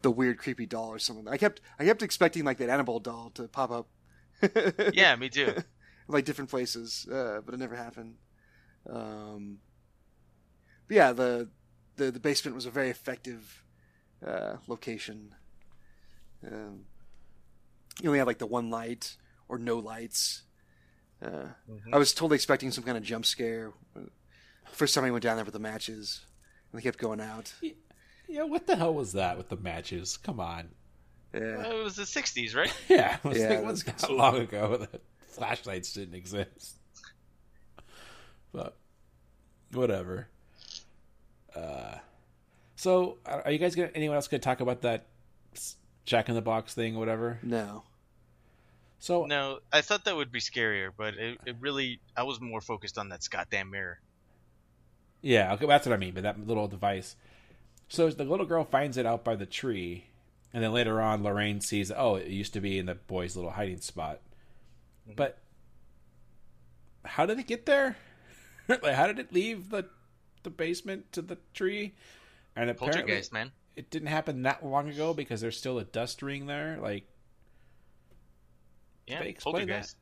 [0.01, 1.27] the weird, creepy doll or something.
[1.29, 3.87] I kept, I kept expecting like that Annabelle doll to pop up
[4.93, 5.53] Yeah, me too.
[6.07, 8.15] like different places, uh, but it never happened.
[8.89, 9.59] Um,
[10.87, 11.47] but yeah, the,
[11.97, 13.63] the the basement was a very effective
[14.25, 15.34] uh, location.
[16.45, 16.86] Um,
[18.01, 19.15] you only had like the one light
[19.47, 20.43] or no lights.
[21.23, 21.47] Uh,
[21.93, 23.71] I was totally expecting some kind of jump scare.
[24.71, 26.25] First time I went down there with the matches,
[26.71, 27.53] and they kept going out.
[28.27, 30.17] Yeah, what the hell was that with the matches?
[30.17, 30.69] Come on.
[31.34, 32.73] Yeah, Well, it was the '60s, right?
[32.89, 36.79] Yeah, it was, Yeah, it was that's long ago that flashlights didn't exist.
[38.51, 38.77] But
[39.71, 40.27] whatever.
[41.55, 41.97] Uh,
[42.75, 43.91] so are are you guys gonna?
[43.95, 45.05] Anyone else gonna talk about that
[45.55, 47.39] s- Jack in the Box thing or whatever?
[47.43, 47.83] no.
[48.97, 52.59] So No, I thought that would be scarier, but it, it really, I was more
[52.61, 53.99] focused on that goddamn mirror.
[55.21, 56.13] Yeah, okay, that's what I mean.
[56.15, 57.15] But that little device.
[57.87, 60.05] So the little girl finds it out by the tree,
[60.53, 63.51] and then later on, Lorraine sees, oh, it used to be in the boy's little
[63.51, 64.21] hiding spot.
[65.15, 65.37] But
[67.03, 67.95] how did it get there?
[68.67, 69.85] like, how did it leave the
[70.45, 71.93] the basement to the tree?
[72.55, 73.51] And apparently, Poltergeist, man.
[73.75, 76.77] it didn't happen that long ago because there's still a dust ring there.
[76.81, 77.05] Like
[79.08, 79.97] Yeah, they explain poltergeist.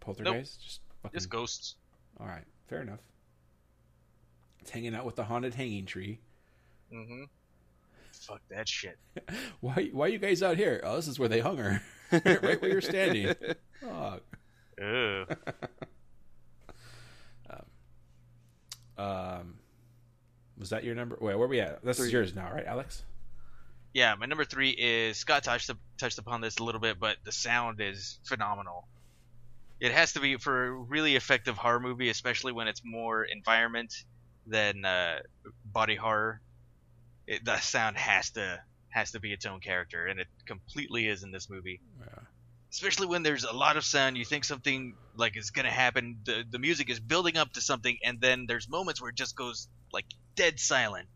[0.00, 1.18] poltergeist, just fucking.
[1.18, 1.74] Just ghosts.
[2.18, 3.00] All right, fair enough.
[4.60, 6.20] It's hanging out with the haunted hanging tree.
[6.92, 7.24] Mm-hmm.
[8.12, 8.98] Fuck that shit.
[9.60, 10.80] Why why are you guys out here?
[10.84, 11.82] Oh, this is where they hung her.
[12.12, 13.34] right where you're standing.
[13.84, 14.18] Oh.
[14.82, 15.36] Ugh.
[18.98, 19.54] Um
[20.58, 21.16] was that your number?
[21.20, 21.84] Wait, where are we at?
[21.84, 23.04] This is yours now, right, Alex?
[23.94, 27.32] Yeah, my number three is Scott touched touched upon this a little bit, but the
[27.32, 28.86] sound is phenomenal.
[29.80, 33.94] It has to be for a really effective horror movie, especially when it's more environment
[34.46, 35.20] than uh,
[35.64, 36.40] body horror.
[37.26, 41.22] It, the sound has to has to be its own character, and it completely is
[41.22, 41.80] in this movie.
[42.00, 42.22] Yeah.
[42.70, 46.18] Especially when there's a lot of sound, you think something like is gonna happen.
[46.24, 49.36] The the music is building up to something, and then there's moments where it just
[49.36, 50.04] goes like
[50.36, 51.08] dead silent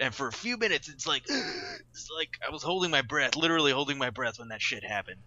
[0.00, 3.72] and for a few minutes it's like it's like I was holding my breath, literally
[3.72, 5.20] holding my breath when that shit happened.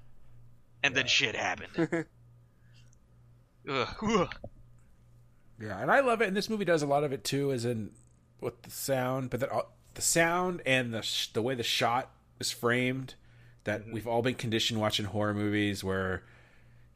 [0.84, 1.70] And then shit happened.
[3.70, 3.88] Ugh.
[4.04, 4.36] Ugh.
[5.60, 6.28] Yeah, and I love it.
[6.28, 7.92] And this movie does a lot of it too, as in
[8.40, 9.64] with the sound, but the, uh,
[9.96, 13.16] the sound and the sh- the way the shot is framed.
[13.66, 13.94] That mm-hmm.
[13.94, 16.24] we've all been conditioned watching horror movies where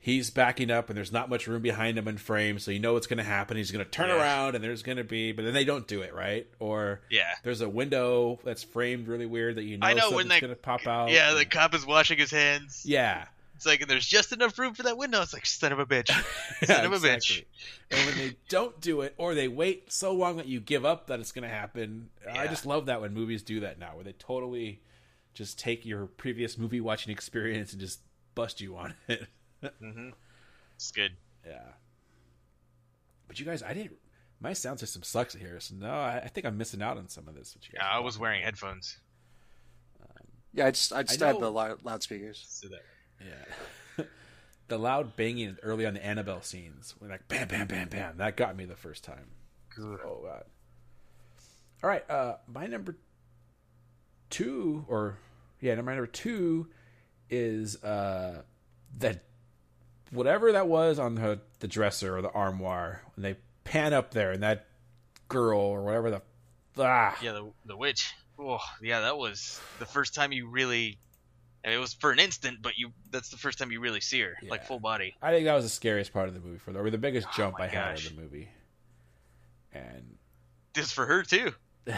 [0.01, 2.93] he's backing up and there's not much room behind him in frame, so you know
[2.93, 3.57] what's going to happen.
[3.57, 4.15] He's going to turn Yeah.
[4.15, 6.47] around and there's going to be, but then they don't do it right.
[6.59, 7.33] Or Yeah.
[7.43, 10.53] there's a window that's framed really weird that you know, I know, when that- going
[10.53, 11.09] to pop out.
[11.11, 12.83] Yeah, the cop is washing his hands.
[12.85, 13.25] yeah.
[13.55, 15.21] It's like and there's just enough room for that window.
[15.21, 16.07] It's like son of a bitch.
[16.65, 17.43] Son of a bitch.
[17.91, 21.07] And when they don't do it, or they wait so long that you give up
[21.07, 24.05] that it's going to happen, I just love that when movies do that now, where
[24.05, 24.79] they totally
[25.39, 28.01] just take your previous movie watching experience and just
[28.35, 29.25] bust you on it.
[29.63, 30.09] Mm-hmm.
[30.75, 31.13] It's good.
[31.47, 31.63] yeah.
[33.25, 33.95] But you guys, I didn't.
[34.41, 37.29] My sound system sucks here, so no, I, I think I'm missing out on some
[37.29, 37.55] of this.
[37.55, 38.97] What you Yeah, I was wearing headphones.
[40.53, 42.61] Yeah, I just I just I had the loud, loudspeakers.
[42.69, 42.81] That
[43.25, 44.05] Yeah.
[44.67, 48.35] the loud banging early on the Annabelle scenes, when like bam, bam, bam, bam, that
[48.35, 49.27] got me the first time.
[49.79, 50.43] Oh god.
[51.81, 52.97] All right, uh, my number
[54.29, 55.17] two, or
[55.61, 56.67] yeah, my number two
[57.29, 58.41] is uh
[58.97, 59.23] that
[60.11, 64.31] whatever that was on the the dresser or the armoire and they pan up there
[64.31, 64.65] and that
[65.27, 66.21] girl or whatever the
[66.79, 68.13] ah Yeah, the the witch.
[68.41, 70.97] Oh, yeah, that was the first time you really.
[71.63, 74.37] and It was for an instant, but you—that's the first time you really see her,
[74.47, 75.13] like full body.
[75.21, 77.27] I think that was the scariest part of the movie for the, or the biggest
[77.35, 78.07] jump Oh my I had gosh.
[78.07, 78.47] of the movie.
[79.73, 80.15] And
[80.73, 81.51] This for her too.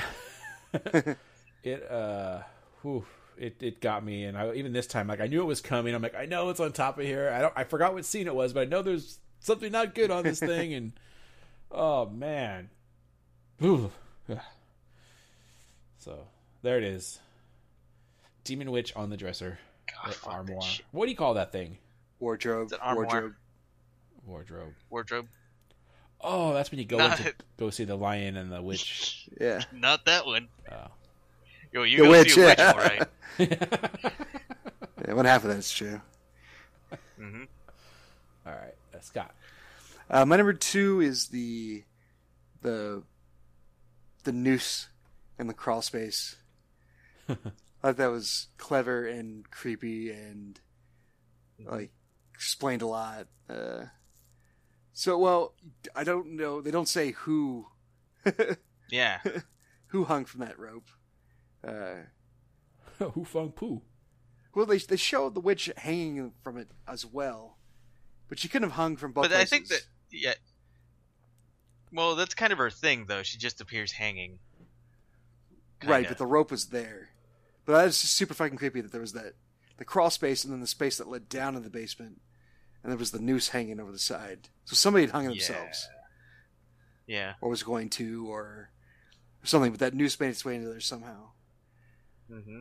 [1.63, 2.41] it uh
[2.81, 3.05] whew,
[3.41, 5.93] it it got me and I even this time like I knew it was coming.
[5.95, 7.29] I'm like, I know it's on top of here.
[7.29, 10.11] I don't I forgot what scene it was, but I know there's something not good
[10.11, 10.91] on this thing and
[11.71, 12.69] oh man.
[13.59, 13.91] Whew.
[15.97, 16.27] So
[16.63, 17.19] there it is.
[18.43, 19.59] Demon Witch on the dresser.
[20.03, 20.61] God, Or armoire.
[20.91, 21.77] What do you call that thing?
[22.19, 23.33] Wardrobe, It's an wardrobe.
[24.25, 24.73] Wardrobe.
[24.89, 25.27] Wardrobe.
[26.21, 29.27] Oh, that's when you go Not- to go see the lion and the witch.
[29.39, 30.47] Yeah, Not that one.
[30.71, 30.87] Oh.
[31.71, 32.71] Yo, you The go witch, see a yeah.
[32.71, 33.07] all right.
[33.39, 36.01] yeah, one half of that's true.
[37.17, 37.43] hmm
[38.45, 39.33] All right, uh, Scott.
[40.09, 41.83] Uh, my number two is the
[42.61, 43.03] the
[44.23, 44.89] the noose
[45.39, 46.35] in the crawl space.
[47.29, 47.35] I
[47.81, 50.59] thought that was clever and creepy and
[51.63, 51.91] like
[52.33, 53.27] explained a lot.
[53.49, 53.85] Uh,
[54.93, 55.53] so well,
[55.95, 56.61] I don't know.
[56.61, 57.67] They don't say who
[58.91, 59.19] Yeah.
[59.87, 60.89] who hung from that rope.
[61.67, 63.81] Uh, Who fung poo?
[64.53, 67.57] Well, they they show the witch hanging from it as well,
[68.27, 69.23] but she couldn't have hung from both.
[69.29, 69.87] But I think that places.
[70.11, 70.33] yeah.
[71.93, 73.23] Well, that's kind of her thing, though.
[73.23, 74.39] She just appears hanging.
[75.83, 76.09] right, Kinda.
[76.09, 77.09] but the rope was there.
[77.65, 79.33] But that is just super fucking creepy that there was that
[79.77, 82.21] the crawl space and then the space that led down in the basement,
[82.83, 84.49] and there was the noose hanging over the side.
[84.65, 85.47] So somebody had hung it Yeah.
[85.47, 85.89] themselves,
[87.07, 87.33] Yeah.
[87.41, 88.69] or was going to, or,
[89.41, 89.71] or something.
[89.71, 91.31] But that noose made its way into there somehow.
[92.31, 92.59] Hmm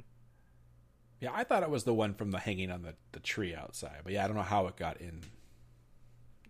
[1.20, 4.00] Yeah, I thought it was the one from the hanging on the, the tree outside,
[4.04, 5.20] but yeah, I don't know how it got in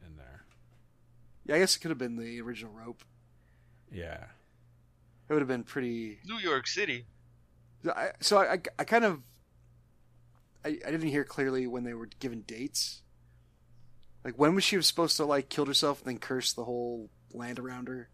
[0.06, 0.44] in there.
[1.46, 3.04] Yeah, I guess it could have been the original rope.
[3.92, 4.24] Yeah.
[5.28, 6.18] It would have been pretty.
[6.24, 7.06] New York City.
[7.86, 9.20] I, so I, I, I kind of,
[10.64, 13.02] I, I didn't hear clearly when they were given dates.
[14.24, 17.58] Like when was she supposed to like kill herself and then curse the whole land
[17.58, 18.10] around her?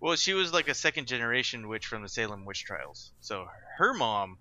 [0.00, 3.10] Well, she was like a second generation witch from the Salem witch trials.
[3.20, 3.46] So
[3.78, 4.38] her mom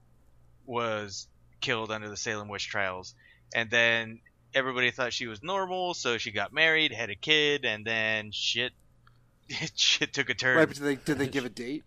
[0.65, 1.27] was
[1.61, 3.15] killed under the Salem witch trials,
[3.55, 4.19] and then
[4.53, 8.71] everybody thought she was normal, so she got married, had a kid, and then shit,
[9.75, 10.57] shit took a turn.
[10.57, 10.67] Right?
[10.67, 11.83] But did they did they give a date?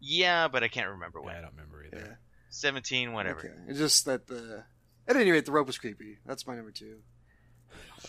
[0.00, 1.34] Yeah, but I can't remember when.
[1.34, 2.06] Yeah, I don't remember either.
[2.08, 2.14] Yeah.
[2.48, 3.40] Seventeen, whatever.
[3.40, 3.50] Okay.
[3.68, 4.64] It's just that the
[5.06, 6.18] at any rate the rope was creepy.
[6.24, 6.98] That's my number two.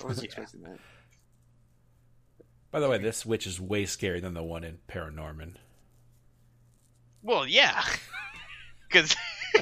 [0.01, 0.25] I wasn't Yeah.
[0.27, 0.79] expecting that.
[2.71, 5.55] By the way, this witch is way scarier than the one in Paranorman.
[7.21, 7.83] Well, yeah,
[8.87, 9.15] because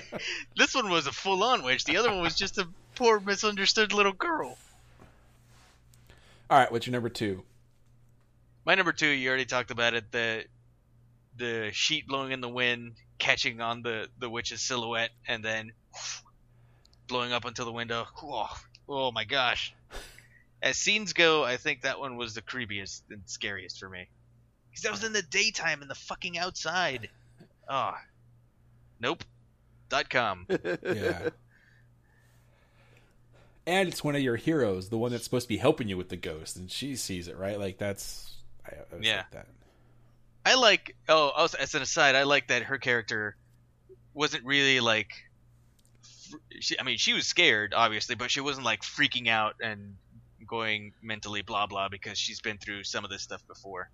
[0.56, 1.86] this one was a full-on witch.
[1.86, 4.58] The other one was just a poor, misunderstood little girl.
[6.50, 7.44] All right, what's your number two?
[8.66, 10.12] My number two, you already talked about it.
[10.12, 10.46] The
[11.38, 15.72] the sheet blowing in the wind, catching on the the witch's silhouette, and then
[17.08, 18.06] blowing up onto the window.
[18.22, 18.50] Oh,
[18.88, 19.74] oh my gosh!
[20.62, 24.08] As scenes go, I think that one was the creepiest and scariest for me.
[24.70, 27.10] Because that was in the daytime in the fucking outside.
[27.68, 28.00] Ah,
[29.00, 29.24] nope.
[29.90, 30.46] Dot com.
[30.84, 31.30] Yeah.
[33.66, 36.10] and it's one of your heroes, the one that's supposed to be helping you with
[36.10, 37.60] the ghost, and she sees it, right?
[37.60, 39.18] Like that's I, Yeah.
[39.18, 39.48] like that.
[40.46, 40.96] I like.
[41.08, 43.36] Oh, also, as an aside, I like that her character
[44.14, 45.12] wasn't really like.
[46.60, 49.96] She, I mean, she was scared, obviously, but she wasn't like freaking out and
[50.50, 53.90] going mentally blah blah because she's been through some of this stuff before.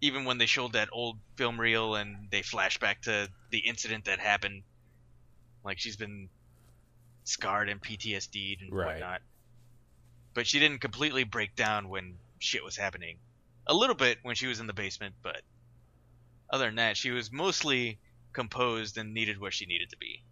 [0.00, 4.06] Even when they showed that old film reel and they flash back to the incident
[4.06, 4.62] that happened,
[5.64, 6.28] like she's been
[7.24, 8.86] scarred and PTSD'd and Right.
[8.86, 9.20] whatnot.
[10.34, 13.18] But she didn't completely break down when shit was happening
[13.66, 15.42] a little bit when she was in the basement, but
[16.52, 17.98] other than that, she was mostly
[18.32, 20.22] composed and needed where she needed to be,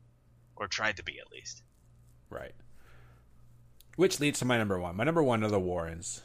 [0.56, 1.62] or tried to be at least.
[2.30, 2.54] Right.
[3.98, 4.96] Which leads to my number one.
[4.96, 6.22] My number one are the Warrens.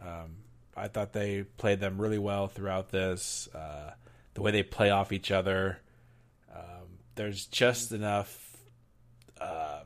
[0.00, 0.36] Um,
[0.74, 3.46] I thought they played them really well throughout this.
[3.54, 3.90] Uh,
[4.32, 5.80] the way they play off each other.
[6.50, 8.56] Um, there's just enough
[9.38, 9.80] uh,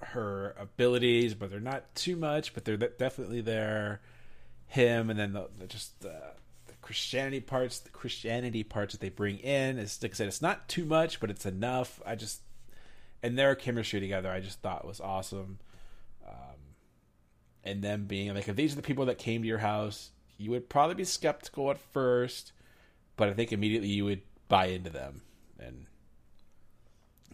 [0.00, 2.52] her abilities, but they're not too much.
[2.52, 4.00] But they're definitely there.
[4.66, 6.20] Him, and then the, the just the,
[6.66, 9.76] the Christianity parts, the Christianity parts that they bring in.
[9.76, 12.02] Like I said, it's not too much, but it's enough.
[12.04, 12.40] I just
[13.22, 15.60] and their chemistry together, I just thought was awesome.
[16.28, 16.58] Um,
[17.64, 20.50] and them being like, if these are the people that came to your house, you
[20.50, 22.52] would probably be skeptical at first,
[23.16, 25.22] but I think immediately you would buy into them,
[25.58, 25.86] and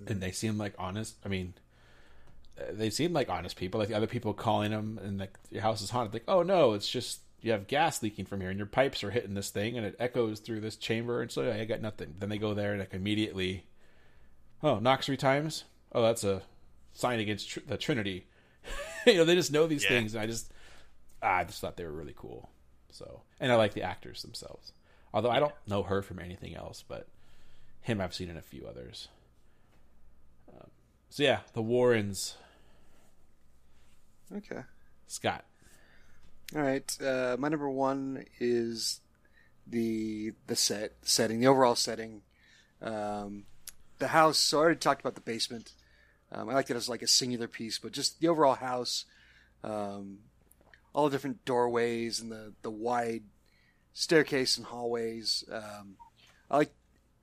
[0.06, 1.16] and they seem like honest.
[1.24, 1.54] I mean,
[2.58, 3.78] uh, they seem like honest people.
[3.78, 6.14] Like the other people calling them, and like your house is haunted.
[6.14, 9.10] Like, oh no, it's just you have gas leaking from here, and your pipes are
[9.10, 12.14] hitting this thing, and it echoes through this chamber, and so I got nothing.
[12.18, 13.66] Then they go there and like immediately
[14.62, 15.64] oh, knocks three times.
[15.92, 16.42] Oh, that's a
[16.94, 18.26] sign against tr- the Trinity.
[19.12, 19.90] you know, they just know these Yeah.
[19.90, 20.50] things, and I just,
[21.22, 22.50] I just thought they were really cool.
[22.90, 24.72] So, and I like the actors themselves.
[25.12, 27.06] Although I don't know her from anything else, but
[27.82, 29.08] him I've seen in a few others.
[30.52, 30.70] Um,
[31.10, 32.36] so yeah, the Warrens,
[34.34, 34.62] Okay.
[35.06, 35.44] Scott.
[36.54, 37.00] All right.
[37.00, 39.00] Uh, my number one is
[39.66, 42.22] the the set setting, the overall setting.
[42.82, 43.44] Um,
[43.98, 44.38] the house.
[44.38, 45.72] So I already talked about the basement.
[46.34, 49.04] Um, I like it as like a singular piece, but just the overall house,
[49.62, 50.18] um,
[50.92, 53.22] all the different doorways and the the wide
[53.92, 55.44] staircase and hallways.
[55.50, 55.96] Um,
[56.50, 56.72] I like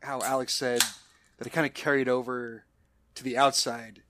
[0.02, 0.82] how Alex said
[1.38, 2.64] that it kind of carried over
[3.16, 4.02] to the outside,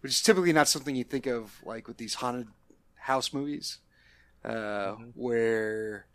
[0.00, 2.48] which is typically not something you think of like with these haunted
[2.96, 3.78] house movies
[4.44, 6.06] uh, where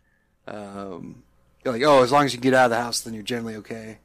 [0.46, 1.22] um,
[1.64, 3.56] you're like, oh, as long as you get out of the house, then you're generally
[3.56, 3.98] okay.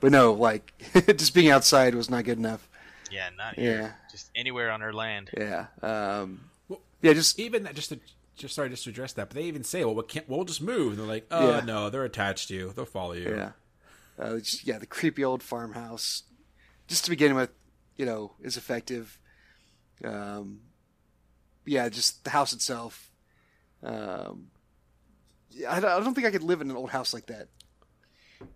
[0.00, 0.72] But no, like
[1.16, 2.68] just being outside was not good enough.
[3.10, 3.62] Yeah, not Yeah.
[3.62, 3.96] here.
[4.10, 5.30] Just anywhere on her land.
[5.36, 8.00] Yeah, um, Well, yeah, just Even that, just to
[8.36, 10.28] just sorry, just to address that, but they even say, "Well, we can't.
[10.28, 11.60] We'll just move." And they're like, "Oh Yeah.
[11.60, 12.72] no, they're attached to you.
[12.74, 13.52] They'll follow you." yeah,
[14.18, 16.24] uh, just, yeah, the creepy old farmhouse
[16.88, 17.50] just to begin with,
[17.96, 19.18] you know, is effective.
[20.02, 20.62] Um,
[21.64, 23.10] yeah, just the house itself.
[23.82, 24.50] Um,
[25.68, 27.48] I, don't- I don't think I could live in an old house like that.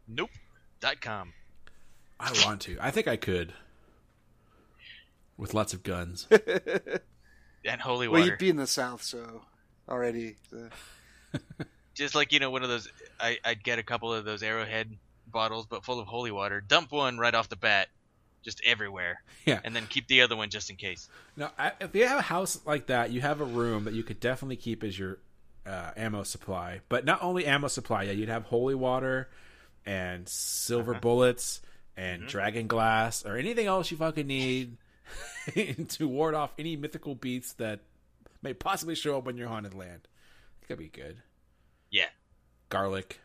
[0.08, 0.30] Nope.
[0.80, 1.32] Dot com.
[2.18, 2.76] I want to.
[2.80, 3.52] I think I could.
[5.38, 6.26] With lots of guns.
[7.64, 8.12] And holy water.
[8.12, 8.30] Well, water.
[8.32, 9.42] you'd be in the south, so
[9.88, 10.36] already.
[10.54, 11.38] uh,
[11.94, 12.88] Just like, you know, one of those,
[13.20, 16.60] I, I'd get a couple of those Arrowhead bottles, but full of holy water.
[16.60, 17.88] Dump one right off the bat,
[18.44, 19.20] just everywhere.
[19.44, 19.60] Yeah.
[19.64, 21.08] And then keep the other one just in case.
[21.36, 24.20] Now, if you have a house like that, you have a room that you could
[24.20, 25.18] definitely keep as your
[25.66, 26.80] uh, ammo supply.
[26.88, 29.28] But not only ammo supply, yeah, you'd have holy water
[29.84, 31.60] and silver bullets
[31.96, 34.76] and dragon glass or anything else you fucking need
[35.88, 37.80] to ward off any mythical beasts that
[38.42, 40.08] may possibly show up on your haunted land.
[40.62, 41.18] It could be good.
[41.90, 42.08] Yeah.
[42.68, 43.20] Garlic,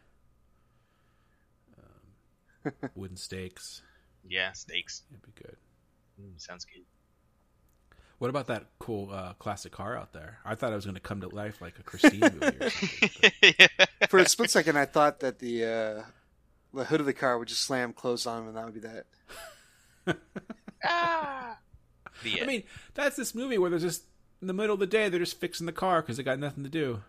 [1.78, 3.82] um, wooden stakes.
[4.28, 5.04] Yeah, stakes.
[5.12, 5.58] It'd be good.
[6.22, 6.84] Mm, sounds good.
[8.20, 10.38] What about that cool uh, classic car out there?
[10.46, 13.54] I thought it was going to come to life like a Christine movie or something.
[13.78, 16.04] but- For a split second, I thought that the uh,
[16.74, 18.80] the hood of the car would just slam closed on him, and that would be
[18.82, 19.06] that.
[20.86, 21.58] ah!
[22.24, 22.48] The I end.
[22.48, 22.64] mean,
[22.94, 24.04] that's this movie where they're just
[24.42, 26.64] in the middle of the day they're just fixing the car because they got nothing
[26.64, 27.02] to do.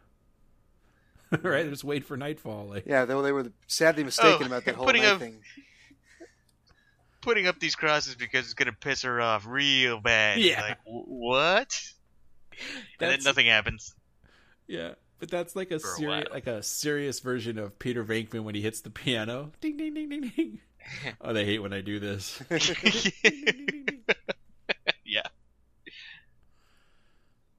[1.31, 1.41] right?
[1.62, 2.67] They're just wait for nightfall.
[2.67, 5.41] Like, Yeah, they, they were sadly mistaken Oh, about that whole putting night a- thing.
[7.23, 10.39] Putting up these crosses because it's going to piss her off real bad.
[10.41, 10.61] Yeah.
[10.61, 11.83] Like, "Wh- what?
[13.01, 13.95] And then nothing happens.
[14.69, 18.45] yeah, but that's like a For a serious, like a serious version of Peter Venkman
[18.45, 19.53] when he hits the piano.
[19.62, 20.61] Ding ding ding ding ding.
[21.23, 22.41] oh, they hate when I do this.
[22.51, 22.77] Ding, ding,
[23.23, 24.05] ding, ding, ding.
[25.07, 25.23] yeah.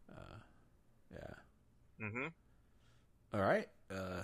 [0.10, 0.38] Uh,
[2.16, 2.22] yeah.
[2.22, 2.28] hmm
[3.34, 3.68] All right.
[3.92, 4.24] Uh,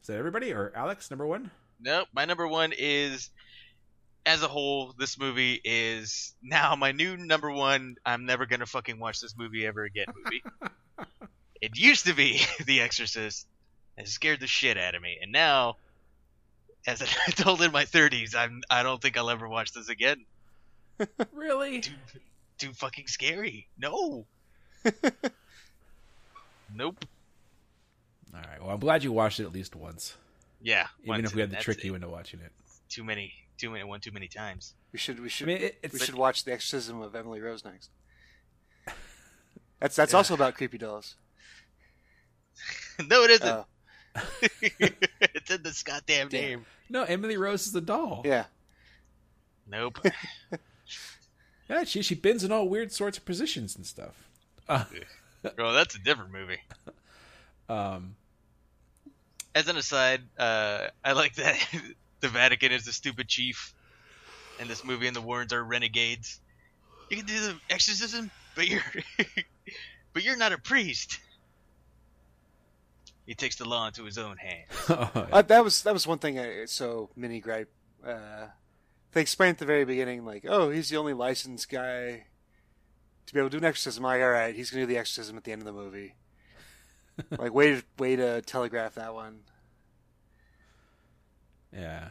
[0.00, 1.50] is that everybody or Alex number one?
[1.80, 2.08] Nope.
[2.14, 3.30] My number one is,
[4.24, 7.96] as a whole, this movie is now my new number one.
[8.04, 10.06] I'm never gonna fucking watch this movie ever again.
[10.24, 10.42] Movie.
[11.60, 13.46] it used to be The Exorcist.
[13.98, 15.76] It scared the shit out of me, and now,
[16.86, 20.24] as an adult in my 30s, I'm I don't think I'll ever watch this again.
[21.32, 21.80] Really?
[21.80, 21.92] Too,
[22.58, 23.68] too fucking scary.
[23.78, 24.24] No.
[26.74, 27.04] nope.
[28.34, 28.60] All right.
[28.60, 30.16] Well, I'm glad you watched it at least once,
[30.62, 30.86] Yeah.
[31.02, 31.84] even once if we had and to that's trick it.
[31.84, 32.52] you into watching it.
[32.88, 33.32] Too many.
[33.58, 33.84] Too many.
[33.84, 34.74] One too many times.
[34.92, 37.40] We should we I should mean, it, it's we should watch the exorcism of Emily
[37.40, 37.90] Rose next.
[39.80, 40.16] That's that's Yeah.
[40.18, 41.16] also about creepy dolls.
[43.08, 43.48] no, it isn't.
[43.48, 43.66] Oh,
[44.62, 46.40] it's in this goddamn Damn.
[46.40, 46.66] name.
[46.90, 48.22] no Emily Rose is a doll.
[48.24, 48.44] yeah.
[49.68, 49.98] Nope.
[51.70, 54.28] Yeah, she she bends in all weird sorts of positions and stuff.
[54.68, 54.84] Uh,
[55.56, 56.60] Bro, that's a different movie.
[57.68, 58.16] um,
[59.54, 61.56] As an aside, uh, I like that
[62.20, 63.74] the Vatican is the stupid chief,
[64.58, 66.40] and this movie and the Warrens are renegades.
[67.10, 68.82] You can do the exorcism, but you're
[70.14, 71.18] but you're not a priest.
[73.26, 74.68] He takes the law into his own hands.
[75.32, 76.38] Uh, that was that was one thing.
[76.38, 77.70] I, so mini gripe.
[78.04, 78.46] Uh,
[79.12, 82.24] they explained at the very beginning, like, oh, he's the only licensed guy
[83.26, 84.04] to be able to do an exorcism.
[84.04, 86.14] I'm like, all right, he's gonna do the exorcism at the end of the movie.
[87.38, 89.40] like, way to way to telegraph that one.
[91.72, 92.10] yeah.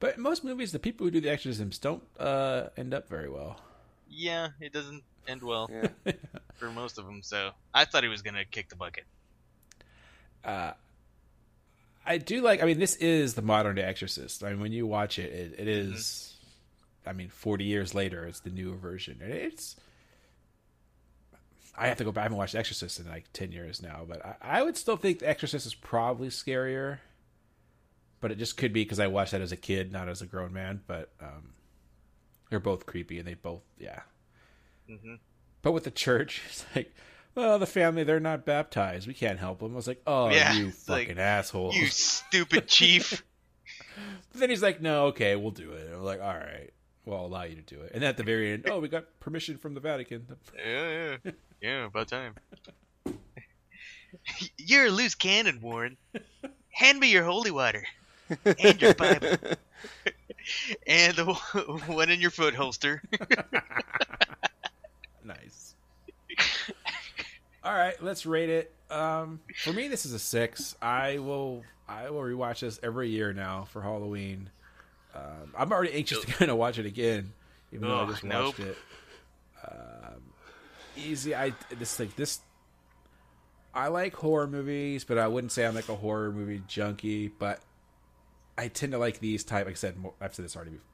[0.00, 3.28] But in most movies, the people who do the exorcisms don't uh, end up very
[3.28, 3.60] well.
[4.08, 6.12] Yeah, it doesn't end well Yeah.
[6.56, 7.22] for most of them.
[7.22, 9.04] So I thought he was gonna kick the bucket.
[10.44, 10.72] uh,
[12.06, 12.62] I do like.
[12.62, 14.42] I mean, this is the modern day Exorcist.
[14.44, 16.34] I mean, when you watch it, it, it is-
[17.06, 19.76] I mean, forty years later, it's the newer version, and it's.
[21.78, 22.22] I have to go back.
[22.22, 25.20] I haven't watched Exorcist in like ten years now, but I, I would still think
[25.20, 26.98] The Exorcist is probably scarier.
[28.20, 30.26] But it just could be because I watched that as a kid, not as a
[30.26, 30.80] grown man.
[30.86, 31.54] But um,
[32.50, 34.00] they're both creepy, and they both, yeah.
[34.88, 35.14] hmm
[35.62, 36.92] But with the church, it's like,
[37.34, 39.06] well, the family they're not baptized.
[39.06, 39.72] We can't help them.
[39.72, 41.72] I was like, oh, Yeah, you it's like, fucking asshole.
[41.74, 43.22] You stupid chief.
[44.32, 45.86] But then he's like, no, okay, we'll do it.
[45.86, 46.70] And I'm like, all right,
[47.08, 47.92] well, I'll allow you to do it.
[47.94, 50.26] And at the very end, oh, we got permission from the Vatican.
[50.54, 51.32] Yeah, yeah,
[51.62, 51.84] yeah.
[51.86, 52.34] About time.
[54.58, 55.96] You're a loose cannon, Warren.
[56.70, 57.82] Hand me your holy water
[58.44, 59.28] and your Bible
[60.86, 61.34] and the
[61.86, 63.02] one in your foot holster.
[65.24, 65.74] nice.
[67.64, 68.74] all right, let's rate it.
[68.90, 70.76] Um, for me, this is a six.
[70.82, 74.50] I will, I will rewatch this every year now for Halloween.
[75.14, 77.32] Um, I'm already anxious to kind of watch it again,
[77.72, 78.58] even though I just nope.
[78.58, 78.76] watched it.
[79.66, 80.22] Um,
[80.96, 81.34] easy.
[81.34, 82.40] I this like this.
[83.74, 87.28] I like horror movies, but I wouldn't say I'm like a horror movie junkie.
[87.28, 87.60] But
[88.56, 89.66] I tend to like these type.
[89.66, 90.72] Like I said, more, I've said this already.
[90.72, 90.84] before,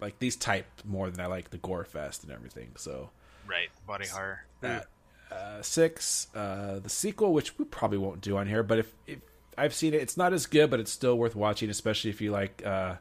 [0.00, 2.72] like these type more than I like the gore fest and everything.
[2.76, 3.10] So
[3.46, 4.40] Right, body horror.
[4.60, 4.86] that
[5.30, 9.18] uh, six, uh, the sequel, which we probably won't do on here, but if, if
[9.56, 12.30] I've seen it, it's not as good, but it's still worth watching, especially if you
[12.32, 12.94] like uh,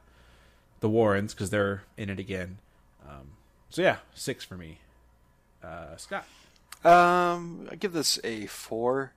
[0.84, 2.58] the Warrens because they're in it again.
[3.08, 3.38] Um,
[3.70, 4.80] so yeah, six for me.
[5.64, 6.26] Uh, Scott,
[6.84, 9.14] Um, I give this a four.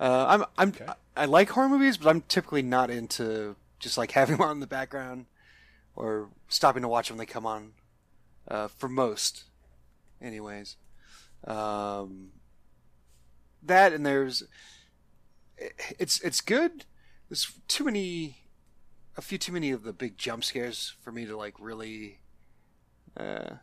[0.00, 0.86] Uh, I'm I'm Okay.
[1.14, 4.60] I like horror movies, but I'm typically not into just like having them on in
[4.60, 5.26] the background
[5.94, 7.72] or stopping to watch when they come on.
[8.48, 9.44] Uh, for most,
[10.22, 10.76] anyways.
[11.46, 12.30] Um,
[13.62, 14.42] that and there's
[15.98, 16.86] it's it's good.
[17.28, 18.38] There's too many,
[19.16, 22.18] a few too many of the big jump scares for me to like really
[23.16, 23.56] uh,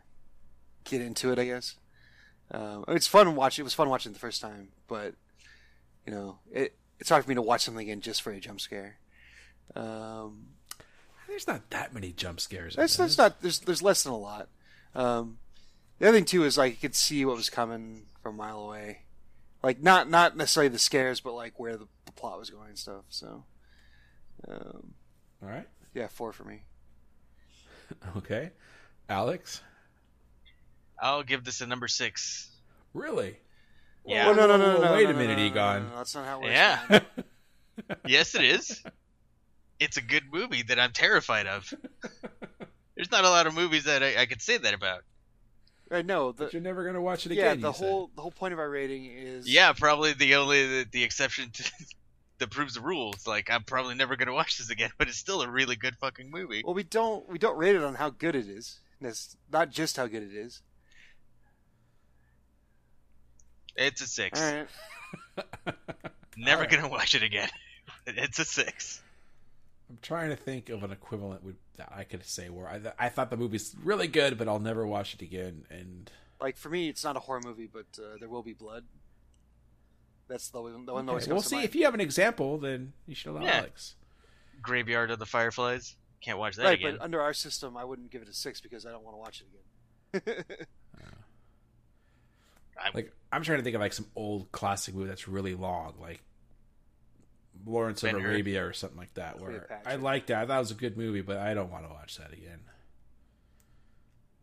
[0.83, 1.39] get into it.
[1.39, 1.75] I guess.
[2.51, 3.63] Um, it's fun watching.
[3.63, 5.15] It was fun watching the first time, but
[6.05, 8.61] you know, it it's hard for me to watch something again just for a jump
[8.61, 8.97] scare.
[9.75, 10.47] Um,
[11.27, 12.75] there's not that many jump scares.
[12.75, 14.49] in that's not there's there's less than a lot.
[14.93, 15.37] Um,
[15.99, 18.59] the other thing too is like you could see what was coming from a mile
[18.59, 19.03] away,
[19.63, 22.77] like not not necessarily the scares, but like where the, the plot was going and
[22.77, 23.05] stuff.
[23.09, 23.45] So,
[24.47, 24.93] um,
[25.43, 26.63] All right, yeah, four for me.
[28.17, 28.51] okay,
[29.09, 29.61] Alex,
[31.01, 32.49] I'll give this a number six.
[32.93, 33.37] really?
[34.05, 34.29] Yeah.
[34.29, 35.83] Oh, no, no, no, no, no, Wait no, a minute, no, no, Egon.
[35.83, 36.53] no, no, that's not how it works.
[36.53, 36.99] Yeah.
[38.07, 38.81] yes, it is.
[39.79, 41.71] It's a good movie that I'm terrified of.
[42.95, 45.03] There's not a lot of movies that I, I could say that about.
[45.89, 47.45] Right, no, the, But you're never gonna watch it again.
[47.45, 47.85] yeah, the you said.
[47.85, 51.51] whole the whole point of our rating is Yeah, probably the only the, the exception
[51.51, 51.71] to,
[52.41, 53.25] that proves the rules.
[53.25, 56.29] Like I'm probably never gonna watch this again, but it's still a really good fucking
[56.29, 56.61] movie.
[56.65, 58.79] Well, we don't we don't rate it on how good it is.
[58.99, 60.61] It's not just how good it is.
[63.75, 64.41] It's a six.
[64.41, 64.67] All right.
[66.37, 66.69] Never Alright.
[66.69, 67.49] gonna watch it again.
[68.07, 69.01] it's a six.
[69.89, 71.41] I'm trying to think of an equivalent
[71.77, 74.87] that I could say where I, I thought the movie's really good, but I'll never
[74.87, 75.65] watch it again.
[75.69, 78.85] And Like for me, it's not a horror movie, but uh, there will be blood.
[80.31, 81.65] That's the, one- the one that always Okay, we'll comes to see mind.
[81.65, 82.57] if you have an example.
[82.57, 83.57] Then you should allow Yeah.
[83.59, 83.95] Alex.
[84.61, 85.95] Graveyard of the Fireflies.
[86.21, 86.97] Can't watch that right, again.
[86.97, 89.19] but under our system, I wouldn't give it a six because I don't want to
[89.19, 90.43] watch it again.
[92.79, 95.93] I'm- Like I'm trying to think of like some old classic movie that's really long,
[95.99, 96.21] like
[97.65, 98.27] Lawrence of Ben-Hur.
[98.27, 99.39] Arabia or something like that.
[99.39, 100.43] Where I liked that.
[100.43, 102.59] I thought it was a good movie, but I don't want to watch that again.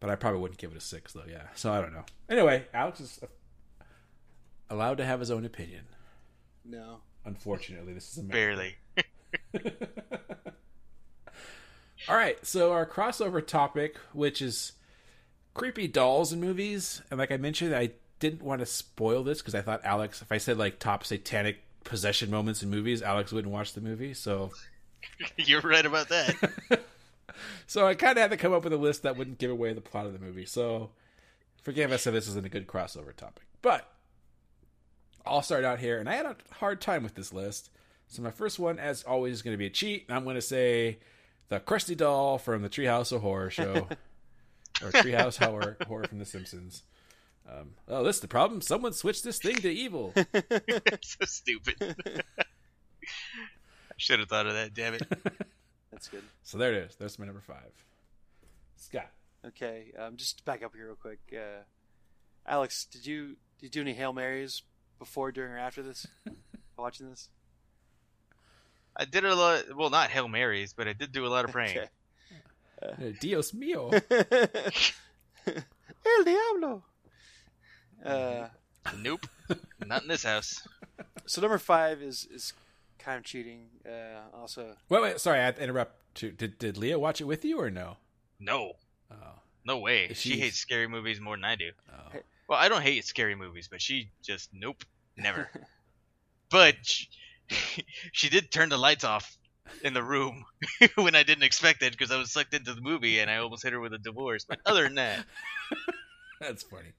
[0.01, 1.25] But I probably wouldn't give it a six though.
[1.29, 2.05] Yeah, so I don't know.
[2.29, 3.21] Anyway, Alex is
[4.71, 5.85] allowed to have his own opinion.
[6.65, 7.01] no.
[7.25, 8.77] Unfortunately, this is a barely.
[12.09, 14.73] All right, so our crossover topic, which is
[15.53, 19.55] creepy dolls in movies, and like I mentioned, I didn't want to spoil this because
[19.55, 23.53] I thought Alex, if I said like top satanic possession moments in movies, Alex wouldn't
[23.53, 24.15] watch the movie.
[24.15, 24.53] So,
[25.37, 26.81] You're right about that.
[27.67, 29.75] so I kind of had to come up with a list that wouldn't give away
[29.75, 30.47] the plot of the movie.
[30.47, 30.91] So,
[31.63, 33.87] forgive us if this isn't a good crossover topic, but
[35.29, 37.71] I'll start out here, and I had a hard time with this list.
[38.09, 40.07] So my first one, as always, is going to be a cheat.
[40.09, 40.99] and I'm going to say
[41.49, 43.87] the Krusty doll from the Treehouse of Horror show,
[44.83, 46.83] or Treehouse Horror, Horror from The Simpsons.
[47.49, 48.61] Um, oh, this is the problem.
[48.61, 50.13] Someone switched this thing to evil.
[51.03, 51.97] so stupid.
[52.07, 52.45] I
[53.97, 54.75] should have thought of that.
[54.75, 55.03] Damn it.
[55.91, 56.23] That's good.
[56.43, 56.97] So there it is.
[56.97, 57.73] That's my number five.
[58.77, 59.11] Scott.
[59.47, 61.21] Okay, um, just back up here real quick.
[61.33, 61.63] Uh,
[62.47, 64.63] Alex, did you did you do any hail marys
[64.99, 66.07] before, during, or after this?
[66.77, 67.29] watching this?
[68.97, 69.65] I did a lot.
[69.77, 71.79] Well, not hail marys, but I did do a lot of praying.
[71.79, 71.89] Okay.
[72.83, 73.93] Uh, Dios mío.
[75.47, 76.83] El diablo.
[78.05, 78.49] Uh,
[78.99, 79.27] Nope.
[79.85, 80.67] Not in this house.
[81.27, 82.53] so number five is is
[82.99, 83.67] kind of cheating.
[83.87, 85.21] Uh, also, wait, wait.
[85.21, 85.95] Sorry, I had to interrupt.
[86.15, 86.31] Too.
[86.33, 87.97] Did Did Leah watch it with you or no?
[88.41, 88.73] No.
[89.11, 89.17] Oh,
[89.65, 90.09] No way.
[90.09, 91.71] She she- hates scary movies more than I do.
[91.93, 92.19] oh.
[92.49, 94.85] Well, I don't hate scary movies, but she just nope,
[95.17, 95.51] never.
[96.51, 97.09] but she,
[98.13, 99.37] she did turn the lights off
[99.83, 100.45] in the room
[100.95, 103.63] when I didn't expect it because I was sucked into the movie and I almost
[103.63, 104.45] hit her with a divorce.
[104.49, 105.25] But other than that,
[106.41, 106.93] That's funny.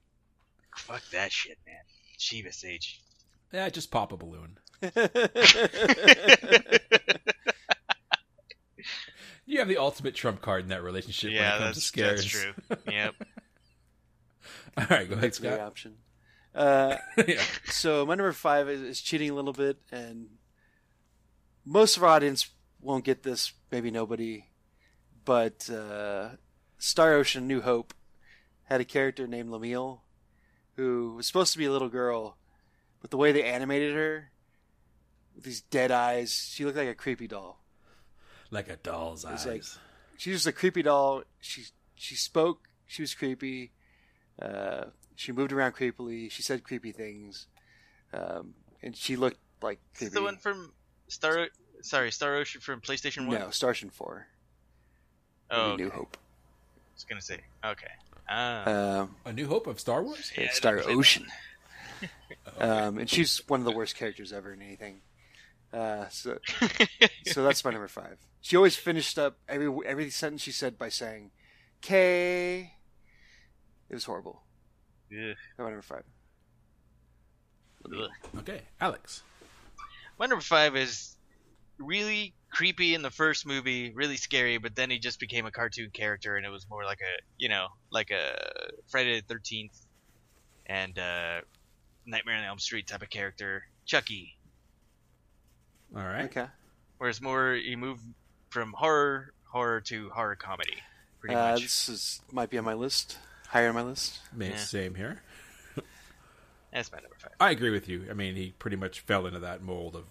[0.76, 1.80] fuck that shit, man.
[2.16, 3.00] Shiva Sage.
[3.52, 4.58] Yeah, just pop a balloon.
[9.46, 12.00] You have the ultimate trump card in that relationship yeah, when it comes that's, to
[12.02, 12.54] that's scares.
[12.68, 12.76] true.
[12.92, 13.14] Yep.
[14.76, 15.60] All right, go ahead, that's a great Scott.
[15.66, 15.94] option.
[16.54, 16.96] Uh,
[17.28, 17.40] yeah.
[17.66, 20.26] so my number five is, is cheating a little bit, and
[21.64, 22.48] most of our audience
[22.80, 23.52] won't get this.
[23.70, 24.46] Maybe nobody,
[25.24, 26.30] but uh,
[26.78, 27.94] Star Ocean: New Hope
[28.64, 30.00] had a character named Lymle,
[30.76, 32.36] who was supposed to be a little girl,
[33.00, 34.30] but the way they animated her,
[35.34, 37.62] with these dead eyes, she looked like a creepy doll.
[38.50, 39.46] Like a doll's eyes.
[39.46, 39.64] Like-
[40.16, 41.22] She's just a creepy doll.
[41.40, 41.64] She
[41.94, 42.68] she spoke.
[42.86, 43.72] She was creepy.
[44.40, 44.84] Uh,
[45.16, 46.30] she moved around creepily.
[46.30, 47.46] She said creepy things,
[48.12, 50.14] um, and she looked like This creepy.
[50.14, 50.72] the one from
[51.08, 51.48] Star.
[51.82, 53.38] Sorry, Star Ocean from PlayStation One.
[53.38, 54.26] no, Starship Four.
[55.50, 55.90] oh, Maybe New.
[55.90, 56.16] Hope.
[56.16, 57.40] I was gonna say.
[57.64, 57.86] Okay.
[58.28, 59.00] Ah.
[59.00, 60.30] Um, A New Hope of Star Wars.
[60.36, 60.96] Yeah, I Star never played.
[60.98, 61.26] Ocean.
[62.58, 65.00] um, and she's one of the worst characters ever in anything.
[65.72, 66.38] Uh, so,
[67.26, 68.18] so that's my number five.
[68.40, 71.30] She always finished up every every sentence she said by saying
[71.80, 72.72] "K."
[73.90, 74.42] It was horrible.
[75.12, 75.18] Ugh.
[75.36, 76.04] That's my number five.
[77.86, 78.08] Ugh.
[78.38, 79.22] Okay, Alex.
[80.18, 81.16] My number five is
[81.78, 85.90] really creepy in the first movie, really scary, but then he just became a cartoon
[85.92, 89.76] character, and it was more like a, you know, like a Friday the Thirteenth
[90.66, 91.40] and uh,
[92.06, 94.36] Nightmare on Elm Street type of character, Chucky.
[95.96, 96.24] All right.
[96.26, 96.46] Okay.
[96.98, 98.02] Whereas more, he moved
[98.50, 100.76] from horror horror to horror comedy,
[101.18, 101.62] pretty Uh, much.
[101.62, 103.16] this is might be on my list.
[103.50, 104.18] Higher on my list.
[104.32, 104.56] May- Yeah.
[104.56, 105.22] Same here.
[106.72, 107.32] That's my number five.
[107.40, 108.06] I agree with you.
[108.10, 110.04] I mean, he pretty much fell into that mold of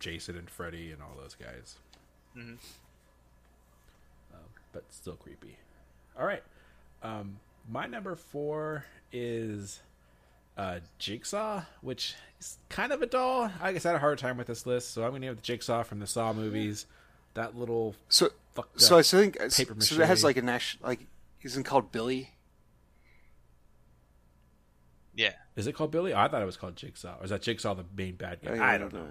[0.00, 1.76] Jason and Freddy and all those guys.
[2.36, 2.58] Mhm.
[4.32, 4.40] Um,
[4.72, 5.56] but still creepy.
[6.18, 6.42] All right.
[7.02, 7.38] Um,
[7.70, 9.80] my number four is
[10.56, 13.50] uh, Jigsaw, which is kind of a doll.
[13.60, 15.36] I guess I had a hard time with this list, so I'm going to have
[15.36, 16.86] the Jigsaw from the Saw movies.
[17.34, 18.30] That little So,
[18.76, 19.94] so I think paper so.
[19.94, 21.06] That has like a national like.
[21.42, 22.30] Isn't called Billy?
[25.14, 26.14] Yeah, Is it called Billy?
[26.14, 27.18] Oh, I thought it was called Jigsaw.
[27.20, 28.56] Or is that Jigsaw the main bad guy?
[28.56, 29.06] Oh, I don't know.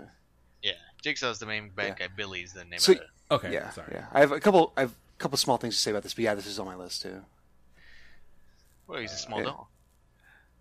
[0.64, 0.72] yeah.
[1.04, 2.08] Jigsaw's the main bad Yeah.
[2.08, 2.14] guy.
[2.16, 3.36] Billy's the name So- of the.
[3.36, 3.93] Okay, Yeah, sorry.
[3.93, 4.08] yeah.
[4.12, 4.74] I have a couple.
[4.76, 6.66] I have a couple small things to say about this, but yeah, this is on
[6.66, 7.24] my list too.
[8.88, 9.45] Well, he's a uh, small yeah.
[9.45, 9.70] doll.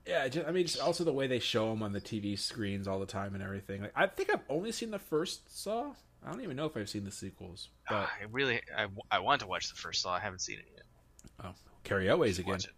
[0.07, 2.89] Yeah, just, I mean, just also the way they show him on the TV screens
[2.89, 3.83] all the time and everything.
[3.83, 5.93] Like, I think I've only seen the first Saw.
[6.25, 7.69] I don't even know if I've seen the sequels.
[7.89, 10.13] But ah, I really, I, I want to watch the first Saw.
[10.15, 10.85] I haven't seen it yet.
[11.45, 12.73] oh, Cary Elwes again, Watch it.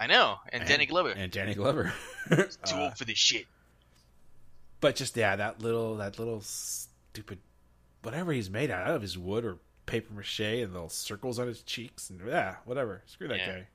[0.00, 1.10] I know, and, Danny Glover.
[1.10, 1.92] and Danny Glover.
[2.30, 2.44] Too
[2.74, 3.46] Uh, old for this shit.
[4.80, 7.38] but just yeah, that little that little stupid
[8.02, 11.62] whatever he's made out of is wood or paper mache and little circles on his
[11.62, 13.02] cheeks and yeah, whatever.
[13.06, 13.46] Screw that Yeah.
[13.46, 13.66] guy.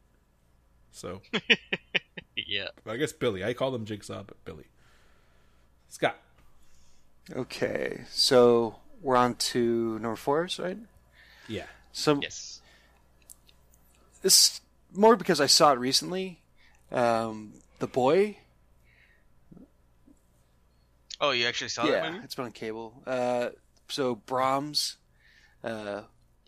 [0.91, 1.21] So
[2.35, 2.67] Yeah.
[2.85, 3.43] I guess Billy.
[3.43, 4.65] I call him Jigsaw, but Billy.
[5.89, 6.17] Scott.
[7.35, 10.77] Okay, so we're on to number four, right?
[11.47, 11.65] Yeah.
[11.91, 12.61] So Yes.
[14.21, 14.61] this
[14.93, 16.41] more because I saw it recently.
[16.91, 18.37] Um, the boy,
[21.21, 22.23] Oh, you actually saw that yeah, movie?
[22.25, 23.01] it's been on cable.
[23.07, 23.49] Uh,
[23.87, 24.97] so Brahms,
[25.63, 26.01] uh,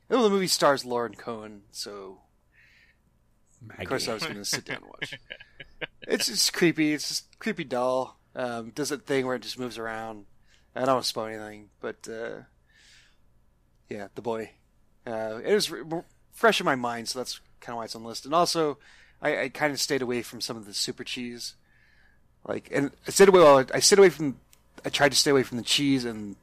[0.10, 2.20] well, the movie stars Lauren Cohan, so
[3.80, 5.18] of course I was going to sit down and watch.
[6.08, 6.94] It's it's creepy.
[6.94, 8.20] It's just a creepy doll.
[8.36, 10.26] Um, does that thing where it just moves around.
[10.76, 12.42] I don't want to spoil anything, but uh,
[13.90, 14.52] yeah, the boy.
[15.08, 18.04] Uh, it was re- fresh in my mind, so that's kind of why it's on
[18.04, 18.26] the list.
[18.26, 18.78] And also,
[19.22, 21.56] I, I kind of stayed away from some of the super cheese.
[22.48, 23.40] Like, and I stayed away.
[23.40, 24.40] Well, I stayed away from.
[24.84, 26.36] I tried to stay away from the cheese and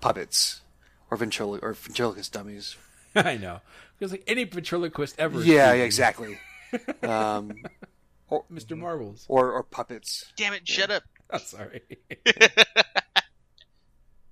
[0.00, 0.62] puppets
[1.10, 2.76] or ventrilo- or ventriloquist dummies.
[3.14, 3.60] I know.
[3.98, 5.42] Because like any ventriloquist ever.
[5.42, 6.38] Yeah, yeah, exactly.
[7.02, 7.52] um,
[8.28, 8.76] or, Mr.
[8.76, 9.26] Marbles.
[9.28, 10.32] or or puppets.
[10.36, 10.66] Damn it!
[10.66, 11.02] Shut up.
[11.30, 11.82] I'm sorry.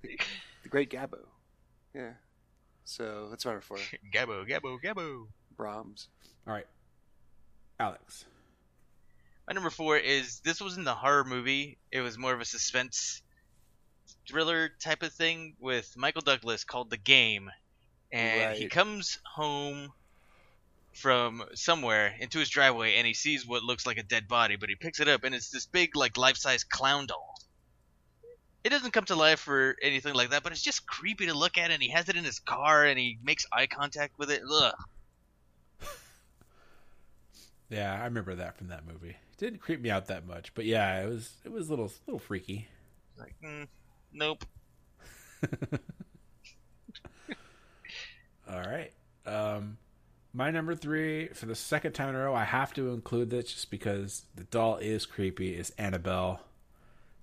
[0.03, 1.19] The Great Gabbo.
[1.95, 2.13] Yeah.
[2.85, 3.79] So that's my number four.
[4.13, 5.27] Gabbo, Gabbo, Gabbo.
[5.57, 6.09] Brahms.
[6.47, 6.67] All right.
[7.79, 8.25] Alex.
[9.47, 11.79] My number four is this wasn't a horror movie.
[11.91, 13.23] It was more of a suspense
[14.29, 17.51] thriller type of thing with Michael Douglas called The Game,
[18.13, 19.93] and he comes home
[20.93, 24.69] from somewhere into his driveway and he sees what looks like a dead body, but
[24.69, 27.35] he picks it up and it's this big like life-size clown doll.
[28.63, 31.59] It doesn't come to life or anything like that, but it's just creepy to look
[31.59, 34.43] at, and he has it in his car, and he makes eye contact with it.
[34.49, 34.75] Ugh.
[37.73, 39.17] Yeah, I remember that from that movie.
[39.33, 41.91] It didn't creep me out that much, but yeah, it was it was a little
[42.07, 42.69] little freaky.
[43.19, 43.67] Like, mm,
[44.13, 44.45] nope.
[48.51, 48.93] All right.
[49.25, 49.79] Um,
[50.35, 53.53] my number three for the second time in a row, I have to include this
[53.53, 55.55] just because the doll is creepy.
[55.55, 56.41] Is Annabelle?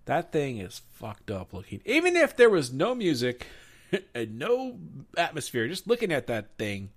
[0.06, 1.82] That thing is fucked up looking.
[1.86, 3.46] Even if there was no music
[4.16, 4.80] and no
[5.16, 6.90] atmosphere, just looking at that thing,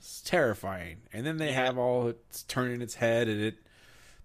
[0.00, 1.02] it's terrifying.
[1.12, 3.56] And then they have all it's turning its head and it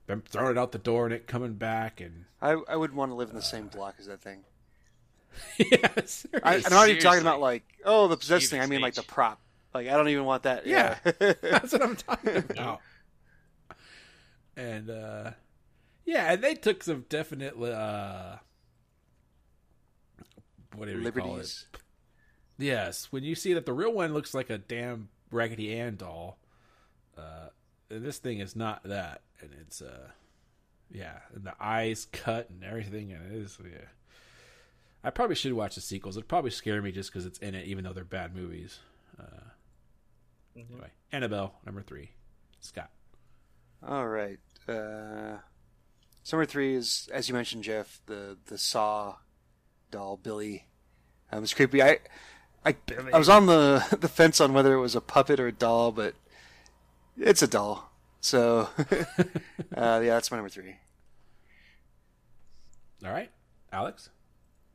[0.08, 3.12] them throwing it out the door and it coming back and I I would want
[3.12, 4.46] to live in the same block as that thing.
[5.58, 8.62] yes, I, I'm not even talking about like oh the possessed thing.
[8.62, 9.42] I mean like the prop.
[9.74, 10.66] Like I don't even want that.
[10.66, 10.96] Yeah.
[11.06, 11.34] Yeah.
[11.42, 12.80] That's what I'm talking about.
[14.56, 15.32] And uh
[16.06, 18.38] yeah, and they took some definite uh
[20.74, 21.66] what do you call it?
[22.58, 26.40] Yes, when you see that the real one looks like a damn Raggedy Ann doll.
[27.18, 27.50] Uh,
[27.90, 30.10] and this thing is not that, and it's uh,
[30.92, 33.88] yeah, and the eyes cut and everything, and it is yeah.
[35.04, 36.18] I probably should watch the sequels.
[36.18, 38.80] It'd probably scare me just because it's in it, even though they're bad movies.
[39.20, 39.46] Uh,
[40.56, 42.12] Anyway, Annabelle number three,
[42.62, 42.90] Scott.
[43.86, 44.40] All right.
[44.68, 45.40] Uh,
[46.24, 49.16] so number three is, as you mentioned, Jeff, the the Saw
[49.92, 50.68] doll, Billy.
[51.32, 51.84] Um, it was creepy.
[51.84, 52.00] I,
[52.66, 52.76] I,
[53.14, 55.92] I was on the the fence on whether it was a puppet or a doll,
[55.92, 56.16] but
[57.18, 57.92] it's a doll.
[58.22, 59.06] So, uh,
[59.76, 60.76] yeah, that's my number three.
[63.06, 63.30] All right,
[63.72, 64.10] Alex.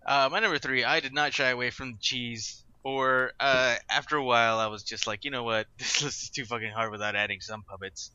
[0.07, 2.63] Uh, my number three, I did not shy away from cheese.
[2.83, 6.31] Or uh, after a while, I was just like, you know what, this list is
[6.31, 8.11] too fucking hard without adding some puppets.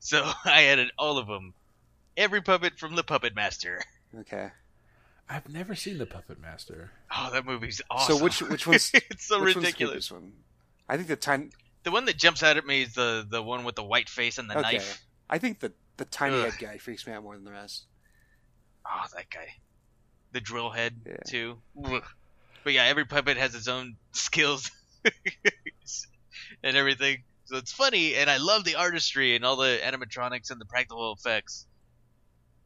[0.00, 1.54] So I added all of them,
[2.16, 3.82] every puppet from the Puppet Master.
[4.20, 4.48] Okay.
[5.28, 6.90] I've never seen the Puppet Master.
[7.14, 8.16] Oh, that movie's awesome.
[8.16, 10.10] So which which one's it's so which the ridiculous.
[10.10, 10.32] one?
[10.88, 11.50] I think the tiny.
[11.84, 14.38] The one that jumps out at me is the the one with the white face
[14.38, 14.76] and the Okay.
[14.78, 15.02] knife.
[15.28, 16.44] I think the the tiny Ugh.
[16.50, 17.84] head guy freaks me out more than the rest.
[18.86, 19.48] Oh, that guy.
[20.32, 21.16] The drill head Yeah.
[21.26, 21.58] too.
[21.84, 22.04] Ugh.
[22.64, 24.70] But yeah, every puppet has its own skills
[26.62, 27.22] and everything.
[27.44, 31.12] So it's funny, and I love the artistry and all the animatronics and the practical
[31.14, 31.66] effects.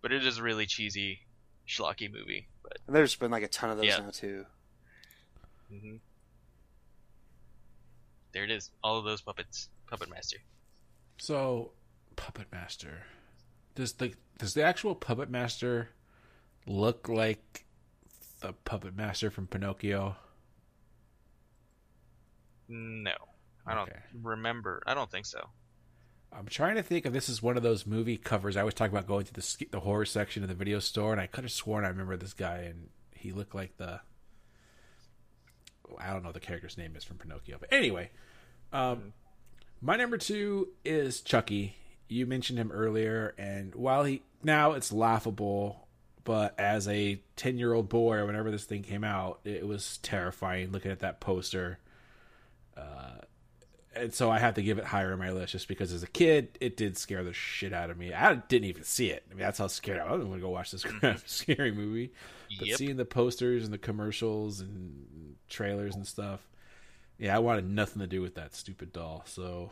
[0.00, 1.20] But it is a really cheesy,
[1.68, 2.48] schlocky movie.
[2.62, 3.98] But And there's been like a ton of those Yeah.
[3.98, 4.46] now too.
[5.68, 5.96] hmm
[8.32, 10.38] there it is, all of those puppets, Puppet Master.
[11.18, 11.72] So,
[12.16, 13.02] Puppet Master.
[13.74, 15.90] Does the does the actual Puppet Master
[16.66, 17.66] look like
[18.40, 20.16] the Puppet Master from Pinocchio?
[22.68, 23.12] No,
[23.66, 23.90] I don't
[24.22, 24.82] remember.
[24.86, 25.50] I don't think so.
[26.36, 28.56] I'm trying to think if this is one of those movie covers.
[28.56, 31.20] I always talk about going to the the horror section of the video store, and
[31.20, 34.00] I could have sworn I remember this guy, and he looked like the.
[35.98, 38.10] I don't know the character's name is from Pinocchio, but anyway,
[38.72, 39.12] um,
[39.82, 41.76] my number two is Chucky.
[42.08, 45.86] You mentioned him earlier, and while he now it's laughable,
[46.24, 50.72] but as a ten year old boy, whenever this thing came out, it was terrifying
[50.72, 51.78] looking at that poster
[53.94, 56.06] and so I have to give it higher on my list just because as a
[56.06, 58.12] kid it did scare the shit out of me.
[58.12, 59.24] I didn't even see it.
[59.30, 60.12] I mean that's how scared I was.
[60.12, 60.84] I was going to go watch this
[61.26, 62.12] scary movie.
[62.58, 62.78] But Yep.
[62.78, 66.40] seeing the posters and the commercials and trailers and stuff,
[67.18, 69.22] yeah, I wanted nothing to do with that stupid doll.
[69.26, 69.70] So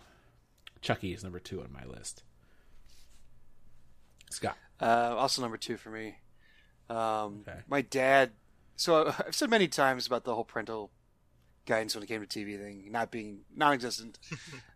[0.81, 2.23] Chucky is number two on my list.
[4.31, 4.57] Scott.
[4.81, 6.17] Uh, also number two for me.
[6.89, 7.61] Um, Okay.
[7.69, 8.31] My dad.
[8.77, 10.91] So I've said many times about the whole parental
[11.67, 14.19] guidance when it came to TV thing not being non-existent.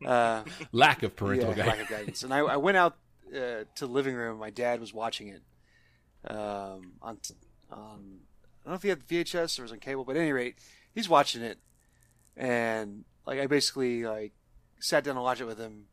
[0.04, 1.78] Uh, Lack of parental yeah, guidance.
[1.78, 2.22] lack of guidance.
[2.22, 2.96] And I, I went out
[3.28, 4.38] uh, to the living room.
[4.38, 5.42] My dad was watching it
[6.30, 7.18] um, on
[7.70, 8.18] on.
[8.66, 10.56] I don't know if he had VHS or was on cable, but at any rate,
[10.94, 11.58] he's watching it,
[12.36, 14.32] and like I basically like
[14.80, 15.86] sat down and watched it with him,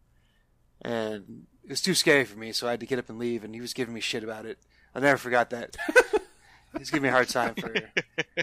[0.81, 3.43] and it was too scary for me, so I had to get up and leave.
[3.43, 4.57] And he was giving me shit about it.
[4.95, 5.75] I never forgot that.
[6.77, 7.73] He's giving me a hard time for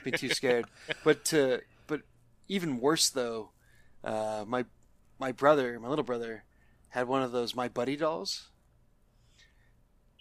[0.04, 0.66] being too scared.
[1.04, 1.60] But to,
[2.48, 3.50] even worse though,
[4.04, 4.64] uh, my
[5.18, 6.44] my brother, my little brother,
[6.90, 8.48] had one of those My Buddy dolls,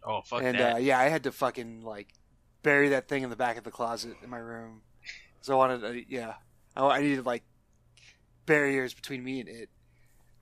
[0.03, 0.75] Oh fuck and that!
[0.75, 2.13] uh, yeah, I had to fucking like
[2.63, 4.81] bury that thing in the back of the closet in my room.
[5.41, 6.35] So I wanted, to, yeah,
[6.75, 7.43] I, I needed like
[8.45, 9.69] barriers between me and it,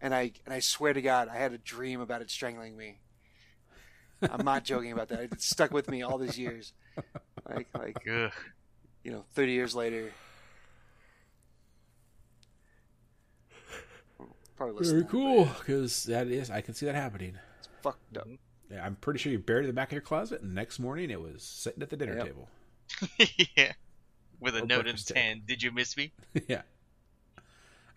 [0.01, 2.99] and I and I swear to God, I had a dream about it strangling me.
[4.21, 5.19] I'm not joking about that.
[5.19, 6.73] It stuck with me all these years,
[7.49, 8.31] like like Ugh.
[9.03, 10.11] you know, 30 years later.
[14.57, 17.37] Probably listen Very to cool, because that is I can see that happening.
[17.59, 18.25] it's fucked up.
[18.25, 18.73] Mm-hmm.
[18.73, 20.79] Yeah, I'm pretty sure you buried it in the back of your closet, and next
[20.79, 22.25] morning it was sitting at the dinner Yep.
[22.25, 22.49] table.
[23.57, 23.73] yeah,
[24.39, 25.45] with a Or note in breakfast his hand.
[25.45, 26.11] Did you miss me?
[26.47, 26.61] yeah.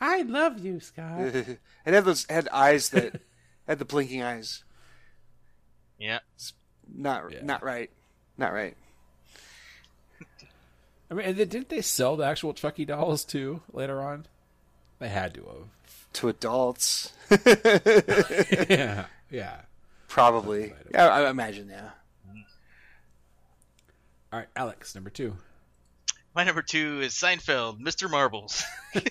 [0.00, 1.20] I love you, Scott.
[1.20, 3.20] it had those had eyes that
[3.66, 4.62] had the blinking eyes.
[5.98, 6.20] Yeah.
[6.92, 7.40] Not Yeah.
[7.42, 7.90] not right.
[8.36, 8.76] Not right.
[11.10, 14.26] I mean, and then didn't they sell the actual Chucky dolls too later on?
[14.98, 15.40] They had to
[16.14, 19.60] To adults, yeah, yeah.
[20.08, 20.72] probably.
[20.92, 21.68] Yeah, I imagine.
[21.68, 21.90] Yeah.
[24.32, 25.36] All right, Alex, number two.
[26.34, 28.10] My number two is Seinfeld, Mr.
[28.10, 28.62] Marbles.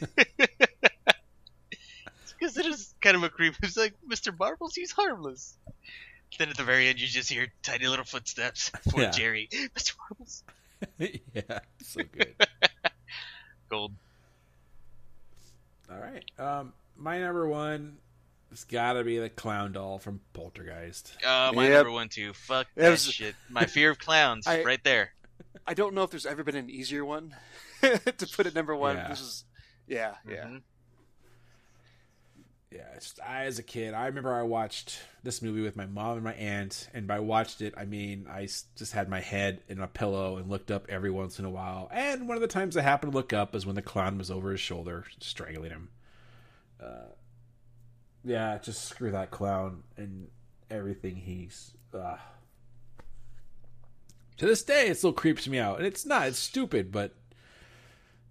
[2.40, 3.56] Because it is kind of a creep.
[3.64, 4.38] It's like, Mr.
[4.38, 5.58] Marbles, he's harmless.
[6.38, 9.10] Then at the very end, you just hear tiny little footsteps for Yeah.
[9.10, 9.50] Jerry.
[9.76, 9.96] Mr.
[9.98, 10.44] Marbles.
[11.00, 12.36] yeah, so good.
[13.70, 13.92] Gold.
[15.92, 17.98] All right, um, my number one
[18.52, 21.18] it's got to be the clown doll from Poltergeist.
[21.26, 21.74] Uh, my Yep.
[21.74, 22.32] number one, too.
[22.34, 23.36] Fuck That that was- shit.
[23.50, 25.12] My fear of clowns, I- right there.
[25.66, 27.36] I don't know if there's ever been an easier one
[27.82, 28.96] to put at number one.
[28.96, 29.10] Yeah.
[29.10, 29.44] This is,
[29.86, 30.46] yeah, yeah.
[30.46, 30.62] Mhm.
[32.72, 35.86] yeah, it's just, I as a kid, I remember I watched this movie with my
[35.86, 39.62] mom and my aunt, and by watched it, I mean I just had my head
[39.68, 41.90] in a pillow and looked up every once in a while.
[41.92, 44.32] And one of the times I happened to look up is when the clown was
[44.32, 45.90] over his shoulder, strangling him.
[46.82, 47.12] Uh,
[48.24, 50.28] yeah, just screw that clown and
[50.70, 51.72] everything he's.
[51.94, 52.18] Uh.
[54.38, 56.28] To this day, it still creeps me out, and it's not.
[56.28, 57.14] It's stupid, but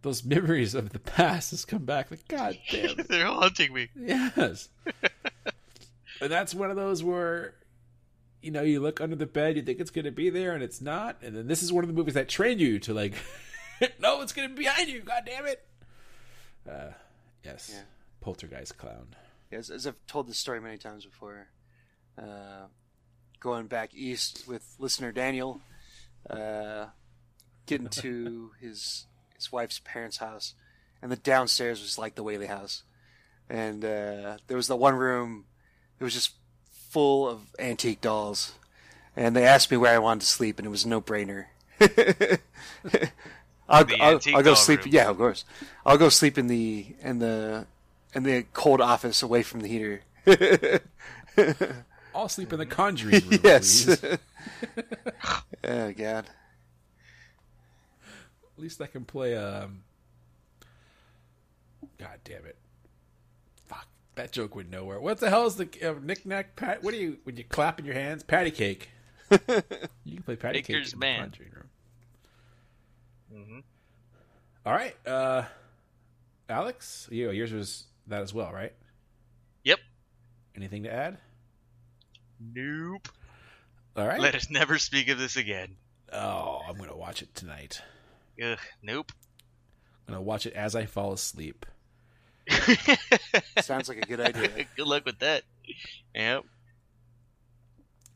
[0.03, 2.11] those memories of the past has come back.
[2.11, 2.97] Like, God damn.
[3.09, 3.89] They're haunting me.
[3.97, 4.69] Yes.
[6.21, 7.55] and that's one of those where,
[8.41, 10.63] you know, you look under the bed, you think it's going to be there, and
[10.63, 11.17] it's not.
[11.23, 13.15] And then this is one of the movies that train you to, like,
[13.99, 15.01] no, it's going to be behind you.
[15.01, 15.67] God damn it.
[16.71, 16.91] Uh,
[17.45, 17.73] yes.
[17.75, 17.83] Yeah.
[18.27, 19.15] Poltergeist clown.
[19.53, 21.47] As, as I've told this story many times before,
[22.19, 22.67] uh,
[23.39, 25.61] going back east with listener Daniel,
[26.29, 26.87] uh,
[27.67, 29.07] getting to his
[29.37, 30.55] his wife's parents' house,
[31.01, 32.83] and the downstairs was like the Whaley house,
[33.49, 35.45] and uh, there was the one room,
[36.01, 36.33] it was just
[36.73, 38.55] full of antique dolls,
[39.15, 41.45] and they asked me where I wanted to sleep, and it was no brainer.
[43.69, 44.85] I'll, I'll, I'll go sleep.
[44.85, 44.95] room.
[44.95, 45.45] Yeah, of course.
[45.85, 47.69] I'll go sleep in the in the
[48.17, 50.01] in the cold office away from the heater.
[52.15, 53.41] I'll sleep in the conjuring room.
[53.45, 54.03] yes.
[55.65, 56.27] oh God.
[58.57, 59.37] At least I can play.
[59.37, 59.83] Um...
[61.99, 62.57] God damn it!
[63.67, 64.99] Fuck that joke went nowhere.
[64.99, 66.83] What the hell is the uh, knick-knack pat?
[66.83, 68.23] What do you when you clap in your hands?
[68.23, 68.89] Patty cake.
[69.31, 71.17] you can play patty cake in man.
[71.17, 71.69] the conjuring room.
[73.35, 73.63] Mhm.
[74.65, 75.45] All right, uh,
[76.49, 78.73] Alex, you yours was that as well, right?
[79.65, 79.79] Yep.
[80.57, 81.19] Anything to add?
[82.55, 83.09] Nope.
[83.97, 84.21] All right.
[84.21, 85.77] Let us never speak of this again.
[86.13, 87.81] oh, I'm gonna watch it tonight.
[88.43, 89.13] Ugh, nope.
[90.07, 91.67] I'm gonna watch it as I fall asleep.
[93.61, 94.67] Sounds like a good idea.
[94.77, 95.43] Good luck with that.
[96.15, 96.45] Yep.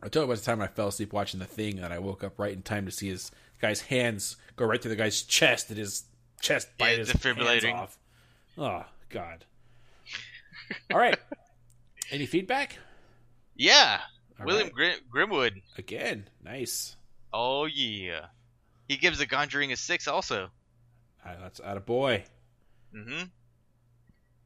[0.03, 2.23] I told you about the time I fell asleep watching the thing, and I woke
[2.25, 3.31] up right in time to see his
[3.61, 6.05] guy's hands go right through the guy's chest, and his
[6.41, 7.99] chest bite Yeah, his hands off.
[8.57, 9.45] Oh God!
[10.93, 11.19] All right.
[12.11, 12.79] Any feedback?
[13.57, 14.01] Yeah.
[14.39, 14.97] All William right.
[15.13, 15.63] Grim- Grimwood.
[15.79, 16.29] again.
[16.43, 16.97] Nice.
[17.33, 18.27] Oh yeah.
[18.89, 20.51] He gives The Conjuring a six also.
[21.25, 22.25] Uh, that's out of boy.
[22.95, 23.25] Mm-hmm.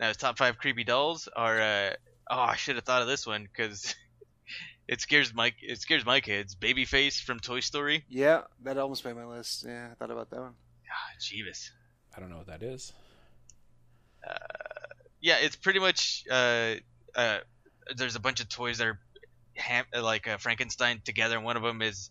[0.01, 1.61] Now his top five creepy dolls are.
[1.61, 1.91] Uh,
[2.31, 3.95] oh, I should have thought of this one because
[4.89, 6.55] it scares my it scares my kids.
[6.55, 8.05] Babyface from Toy Story.
[8.09, 9.65] Yeah, that almost made my list.
[9.67, 10.53] Yeah, I thought about that one.
[10.91, 11.71] Ah, Jeebus.
[12.17, 12.93] I don't know what that is.
[15.25, 16.23] Yeah, it's pretty much.
[16.31, 16.75] Uh,
[17.15, 17.39] uh,
[17.97, 19.01] there's a bunch of toys that are
[19.55, 22.11] ham- like uh, Frankenstein together, and one of them is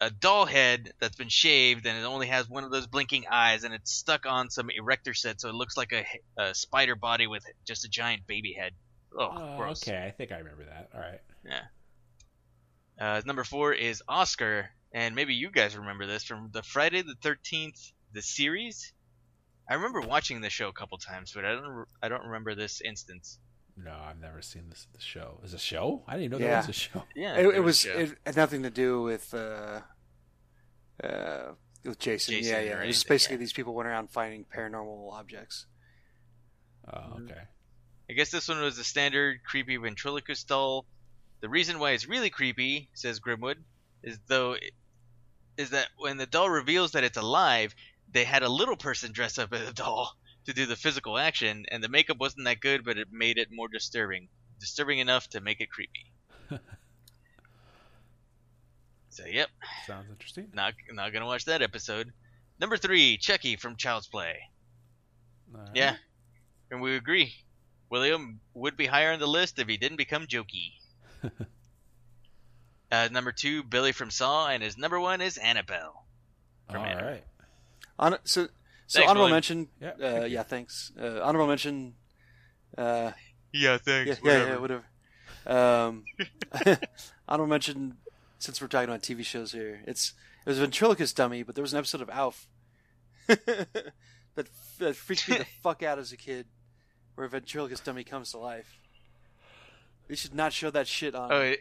[0.00, 3.64] a doll head that's been shaved, and it only has one of those blinking eyes,
[3.64, 6.06] and it's stuck on some erector set, so it looks like a,
[6.40, 8.72] a spider body with just a giant baby head.
[9.14, 9.86] Oh, gross.
[9.86, 10.88] okay, I think I remember that.
[10.94, 11.20] All right.
[12.98, 17.16] Uh, number four is Oscar, and maybe you guys remember this from the Friday the
[17.20, 18.94] Thirteenth the series.
[19.70, 22.54] I remember watching the show a couple times, but I don't re- I don't remember
[22.54, 23.38] this instance.
[23.76, 24.86] No, I've never seen this.
[24.92, 26.02] The show is it a show.
[26.06, 26.60] I didn't even know Yeah.
[26.60, 27.02] that was a show.
[27.16, 27.84] Yeah, It, it was.
[27.86, 29.32] It had nothing to do with.
[29.32, 29.80] Uh,
[31.02, 31.52] uh,
[31.84, 32.34] with Jason.
[32.34, 32.82] Jason yeah, yeah.
[32.82, 33.40] It was basically yeah.
[33.40, 35.66] these people went around finding paranormal objects.
[36.92, 37.24] Oh, Mm-hmm.
[37.24, 37.40] okay.
[38.10, 40.84] I guess this one was a standard creepy ventriloquist doll.
[41.40, 43.54] The reason why it's really creepy, says Grimwood,
[44.02, 44.56] is though
[45.56, 47.74] is that when the doll reveals that it's alive,
[48.12, 50.12] they had a little person dress up as a doll
[50.46, 53.48] to do the physical action, and the makeup wasn't that good, but it made it
[53.50, 56.12] more disturbing, disturbing enough to make it creepy.
[59.10, 59.48] so yep,
[59.86, 60.48] Sounds interesting.
[60.54, 62.12] not not gonna watch that episode.
[62.58, 64.38] Number three, Chucky from Child's Play.
[65.50, 65.68] Right.
[65.74, 65.96] Yeah,
[66.70, 67.34] and we agree.
[67.90, 70.74] William would be higher on the list if he didn't become jokey.
[72.92, 76.06] uh, number two, Billy from Saw, and his number one is Annabelle.
[76.68, 77.04] All Annabelle.
[77.10, 77.24] right.
[78.00, 78.46] On, so,
[78.86, 79.34] so Thanks, honorable William.
[79.36, 79.68] mention.
[79.80, 80.92] Yeah, uh, thank yeah, thanks.
[81.00, 81.94] Uh, honorable mention.
[82.76, 83.12] Uh,
[83.52, 84.18] Yeah, thanks.
[84.24, 84.84] yeah, yeah, yeah, whatever.
[85.46, 86.04] Um,
[87.28, 87.96] honorable mention.
[88.38, 90.14] Since we're talking about TV shows here, it's
[90.46, 92.48] it was a ventriloquist dummy, but there was an episode of Alf
[93.26, 93.68] that
[94.78, 96.46] that freaked me the fuck out as a kid,
[97.14, 98.78] where a ventriloquist dummy comes to life.
[100.08, 101.60] They should not show that shit on Oh, it,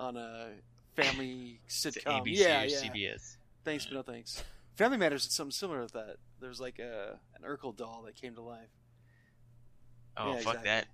[0.00, 0.48] on a
[0.96, 2.22] family sitcom.
[2.22, 2.80] ABC yeah, or yeah.
[2.80, 3.36] CBS.
[3.64, 4.42] Thanks, but no thanks.
[4.76, 6.16] Family Matters did something similar with that.
[6.40, 8.68] There was like a an Urkel doll that came to life.
[10.16, 10.90] Oh, Yeah, fuck exactly.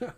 [0.00, 0.14] that.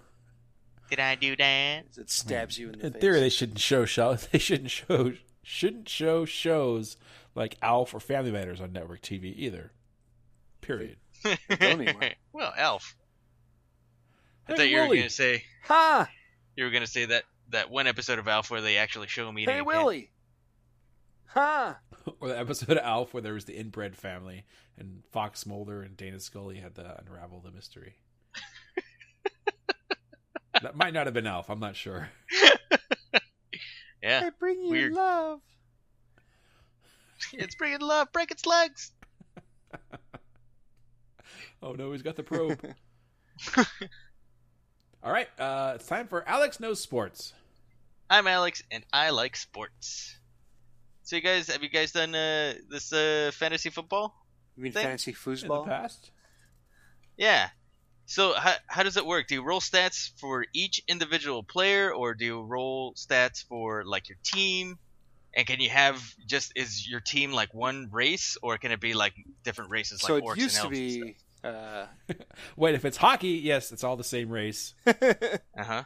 [0.90, 1.84] Did I do that?
[1.96, 2.84] It stabs you in the face.
[2.86, 3.00] In face.
[3.00, 4.28] theory, they shouldn't show shows.
[4.32, 6.96] They shouldn't show shouldn't show shows
[7.34, 9.72] like Alf or Family Matters on network TV either.
[10.60, 10.96] Period.
[11.24, 12.96] don't well, Elf.
[14.46, 16.08] I Hey, thought you were gonna say Ha!
[16.56, 19.44] you were gonna say that that one episode of Alf where they actually show me.
[19.44, 19.62] Hey.
[19.62, 20.10] Willie.
[21.28, 21.78] Ha!
[22.20, 24.44] Or the episode of Alf where there was the inbred family
[24.78, 27.94] and Fox Mulder and Dana Scully had to unravel the mystery.
[30.62, 31.48] that might not have been Alf.
[31.48, 32.10] I'm not sure.
[34.02, 34.92] Yeah, bring you Weird.
[34.92, 35.40] love.
[37.32, 38.92] it's bringing love, break its legs.
[41.62, 42.60] Oh no, he's got the probe.
[45.02, 47.32] All right, uh, it's time for Alex Knows Sports.
[48.10, 50.18] I'm Alex, and I like sports.
[51.04, 54.14] So, you guys, have you guys done uh, this uh, fantasy football?
[54.56, 54.84] You mean Thing?
[54.86, 56.10] fantasy In the past,
[57.18, 57.48] Yeah.
[58.06, 59.28] So, how, how does it work?
[59.28, 64.08] Do you roll stats for each individual player, or do you roll stats for like
[64.08, 64.78] your team?
[65.36, 68.94] And can you have just is your team like one race, or can it be
[68.94, 71.16] like different races, So like it orcs used and to be.
[71.42, 71.86] Uh,
[72.56, 74.72] wait, if it's hockey, yes, it's all the same race.
[74.86, 75.82] Uh huh.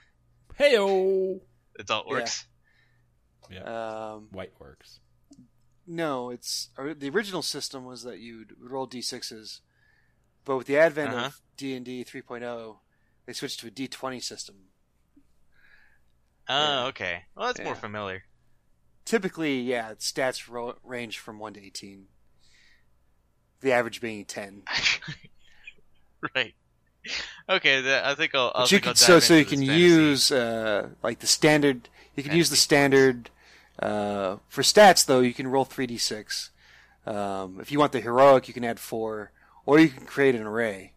[0.58, 1.40] Heyo,
[1.78, 2.22] It's all Yeah.
[2.22, 2.44] orcs.
[3.66, 5.00] um, white works.
[5.88, 9.60] No, it's the original system was that you'd roll d6s,
[10.44, 11.26] but with the advent Uh-huh.
[11.26, 12.76] of D and D 3.0,
[13.26, 14.56] they switched to a D20 system.
[16.48, 16.84] Oh, Yeah.
[16.86, 17.24] okay.
[17.34, 18.24] Well, that's more familiar.
[19.04, 22.06] Typically, yeah, stats ro- range from one to 18.
[23.60, 24.62] The average being 10.
[26.34, 26.54] right.
[27.48, 28.52] Okay, th- I think I'll.
[28.54, 31.88] I'll But you think I'll so so you can use uh, like the standard.
[32.16, 33.30] You can use the standard
[33.78, 35.20] uh, for stats though.
[35.20, 36.50] You can roll three d six.
[37.06, 39.32] Um, if you want the heroic, you can add four,
[39.64, 40.92] or you can create an array.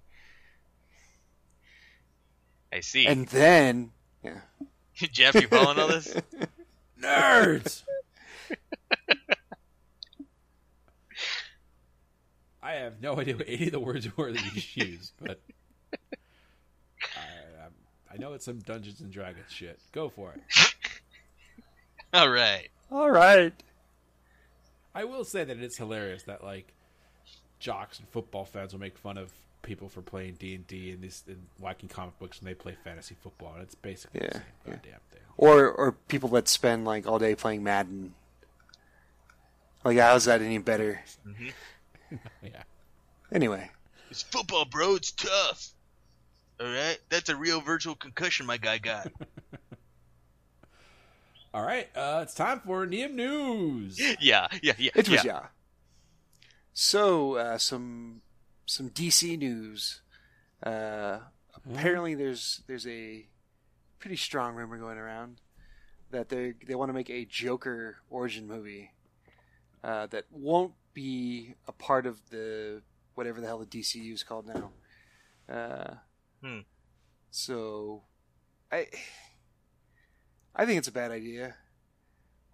[2.74, 3.06] I see.
[3.06, 3.92] And then,
[4.24, 4.40] yeah,
[4.96, 6.14] Jeff, you following all this?
[7.02, 7.84] Nerds.
[12.64, 15.42] I have no idea what any of the words were that you just used, but
[17.16, 17.74] I, I'm-
[18.14, 19.80] I know it's some Dungeons and Dragons shit.
[19.94, 20.71] Go for it.
[22.14, 22.70] all right.
[22.92, 23.54] all right.
[24.94, 26.74] I will say that it's hilarious that like
[27.60, 29.32] jocks and football fans will make fun of
[29.62, 32.76] people for playing D and D and these and liking comic books and they play
[32.84, 34.74] fantasy football, and it's basically the Yeah, same yeah.
[34.74, 35.22] goddamn thing.
[35.38, 38.14] Or or people that spend like all day playing Madden.
[39.84, 41.02] Like, how's that any better?
[41.28, 42.18] Mm-hmm.
[42.44, 42.64] Yeah.
[43.32, 43.72] Anyway,
[44.10, 44.96] It's football, bro.
[44.96, 45.70] It's tough.
[46.60, 49.10] All right, that's a real virtual concussion my guy got.
[51.54, 54.00] All right, uh, it's time for Neum News.
[54.22, 54.92] yeah, yeah, yeah.
[54.96, 55.34] it was yeah.
[55.34, 55.46] yeah.
[56.74, 58.22] So uh, some
[58.66, 60.02] some DC news.
[60.64, 61.20] Uh,
[61.56, 63.26] apparently, there's there's a
[64.00, 65.42] pretty strong rumor going around
[66.12, 68.92] that they they want to make a Joker origin movie
[69.84, 72.82] uh, that won't be a part of the
[73.16, 74.72] whatever the hell the DCU is called now.
[75.54, 75.96] Uh,
[76.42, 76.60] Hmm.
[77.30, 78.04] So,
[78.72, 78.88] I
[80.56, 81.56] I think it's a bad idea.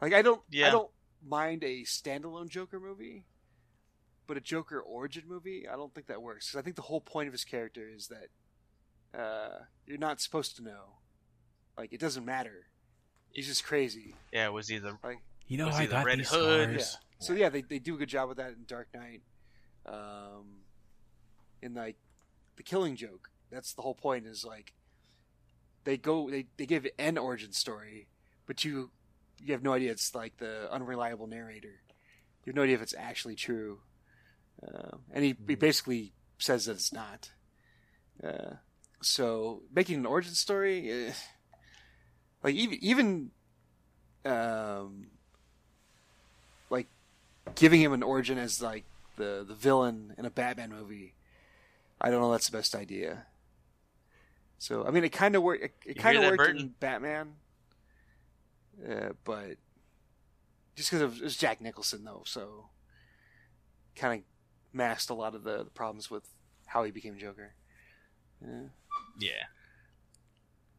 [0.02, 0.68] Like I don't Yeah.
[0.68, 0.92] I don't
[1.26, 3.26] mind a standalone Joker movie,
[4.28, 6.52] but a Joker origin movie, I don't think that works.
[6.52, 8.30] 'Cause I think the whole point of his character is that
[9.20, 10.98] uh, you're not supposed to know.
[11.78, 12.68] Like it doesn't matter.
[13.32, 14.16] He's just crazy.
[14.32, 16.72] Yeah, was he the Like You know, Was I he the got Red these Hood?
[16.74, 16.78] yeah.
[16.80, 16.98] scars.
[17.20, 19.24] So yeah, they they do a good job with that in Dark Knight.
[19.86, 20.64] Um,
[21.62, 21.98] in like
[22.58, 24.28] the Killing Joke, that's the whole point.
[24.28, 24.74] Is like
[25.88, 28.08] they go they they give an origin story,
[28.46, 28.92] but you
[29.42, 31.80] you have no idea it's like the unreliable narrator.
[32.44, 33.80] You have no idea if it's actually true,
[34.62, 37.32] uh, and he, he basically says that it's not.
[38.22, 38.56] Uh,
[39.02, 41.14] so making an origin story, eh,
[42.44, 43.32] like even even
[44.26, 45.08] um,
[46.70, 46.88] like
[47.56, 48.84] giving him an origin as like
[49.16, 51.14] the the villain in a Batman movie,
[52.02, 52.32] I don't know.
[52.34, 53.26] That's the best idea.
[54.58, 55.64] So I mean, it kind of worked.
[55.64, 57.34] It, it kind of hear that, worked in Batman,
[58.90, 59.58] uh, but
[60.76, 62.70] just because it, was Jack Nicholson though, so
[63.96, 64.26] kind of
[64.74, 66.28] masked a lot of the, the problems with
[66.66, 67.54] how he became Joker.
[68.42, 68.62] Yeah.
[69.20, 69.30] yeah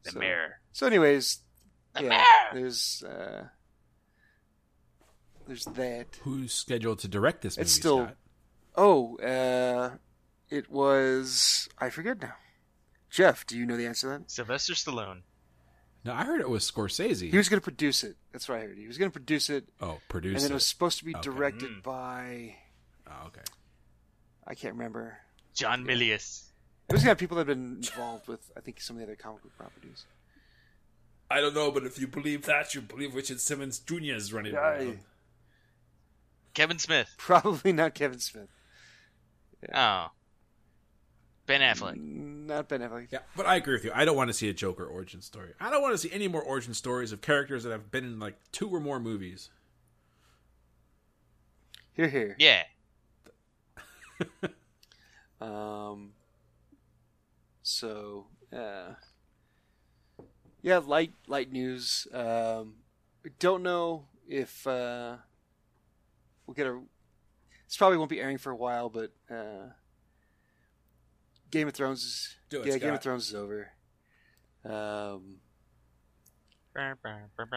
[0.05, 0.61] the So- mayor?
[0.73, 1.39] So, anyways,
[1.95, 2.25] The yeah, mayor!
[2.61, 3.45] there's uh,
[5.47, 6.19] there's that.
[6.23, 7.63] Who's scheduled to direct this movie?
[7.65, 8.17] It's still- Scott?
[8.77, 9.97] Oh, uh,
[10.51, 12.35] it was I forget now.
[13.11, 14.31] Jeff, do you know the answer to that?
[14.31, 15.21] Sylvester Stallone.
[16.05, 17.31] No, I heard it was Scorsese.
[17.31, 18.17] He was going to produce it.
[18.33, 18.79] That's what I heard.
[18.79, 21.15] He was going to produce it, oh, produce and then it was supposed to be
[21.15, 21.23] Okay.
[21.23, 21.83] directed Mm.
[21.83, 22.57] by
[23.07, 23.41] Oh, okay.
[24.47, 25.19] I can't remember.
[25.55, 26.45] John Milius.
[26.89, 29.01] It was going to have people that have been involved with I think some of
[29.01, 30.05] the other comic book properties.
[31.31, 34.15] I don't know, but if you believe that, you believe Richard Simmons Jr.
[34.15, 34.99] is running Yeah, around.
[36.55, 37.15] Kevin Smith.
[37.19, 38.49] Probably not Kevin Smith.
[39.75, 40.09] Oh.
[41.47, 41.97] Ben Affleck.
[42.49, 43.09] Not Ben Affleck.
[43.11, 43.93] Yeah, but I agree with you.
[43.95, 45.51] I don't want to see a Joker origin story.
[45.61, 48.19] I don't want to see any more origin stories of characters that have been in
[48.19, 49.51] like two or more movies.
[51.93, 52.37] Here, here.
[52.39, 52.63] Yeah.
[55.41, 56.15] Um.
[57.63, 58.95] So, uh,
[60.63, 62.09] yeah, light light news.
[62.13, 62.75] Um,
[63.39, 65.19] don't know if uh,
[66.45, 66.81] we'll get a.
[67.69, 69.69] This probably won't be airing for a while, but uh,
[71.51, 73.71] Game of Thrones is Do it, yeah, Game of Thrones is over.
[74.65, 75.37] Um,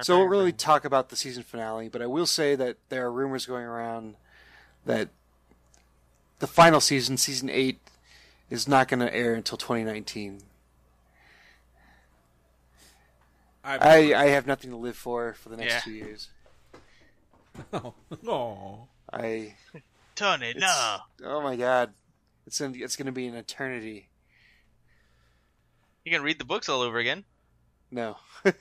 [0.02, 3.06] so I won't really talk about the season finale, but I will say that there
[3.06, 4.16] are rumors going around
[4.86, 5.10] that
[6.40, 7.80] the final season, season eight,
[8.50, 10.42] is not going to air until 2019.
[13.64, 15.80] I, I, I have nothing to live for for the next Yeah.
[15.82, 16.30] two years.
[17.74, 18.88] oh, no.
[19.14, 19.56] I
[20.16, 20.98] Tony, it's, no.
[21.26, 21.94] oh my god,
[22.46, 24.10] it's gonna, it's going to be an eternity.
[26.04, 27.26] You can read the books all over again.
[27.94, 28.16] No.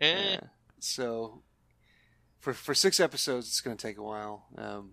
[0.00, 0.40] Yeah.
[0.80, 1.42] So
[2.40, 4.46] for for six episodes, it's going to take a while.
[4.56, 4.92] Um,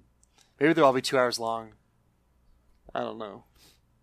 [0.59, 1.74] maybe they'll all be two hours long.
[2.93, 3.43] I don't know.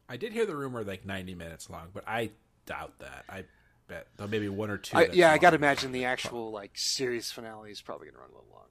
[0.09, 2.31] I did hear the rumor like ninety minutes long, but I
[2.67, 3.25] doubt that.
[3.29, 3.45] I
[3.87, 4.97] bet there may be one or two.
[4.97, 8.21] I, yeah, I got to imagine the actual like series finale is probably going to
[8.21, 8.69] run a little long.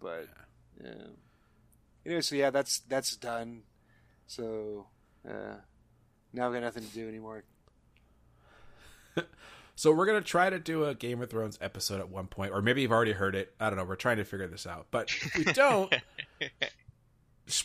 [0.00, 0.28] But
[0.82, 1.12] yeah.
[2.08, 3.64] Anyway, so yeah, that's that's done.
[4.26, 4.86] So
[5.28, 5.56] uh,
[6.32, 7.44] now we got nothing to do anymore.
[9.74, 12.60] So we're gonna try to do a Game of Thrones episode at one point, or
[12.60, 13.54] maybe you've already heard it.
[13.60, 13.84] I don't know.
[13.84, 15.94] We're trying to figure this out, but if we don't.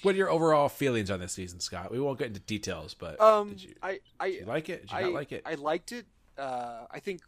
[0.04, 1.90] what are your overall feelings on this season, Scott?
[1.90, 4.82] We won't get into details, but Um, did you, I I did you like it?
[4.82, 5.42] Did you I, not like it?
[5.44, 6.06] I liked it.
[6.38, 7.22] Uh, I think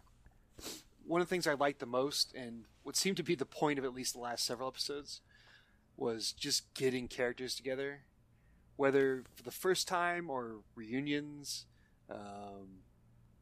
[1.04, 3.80] one of the things I liked the most, and what seemed to be the point
[3.80, 5.22] of at least the last several episodes,
[5.98, 8.02] was just getting characters together,
[8.76, 11.66] whether for the first time or reunions,
[12.10, 12.82] um,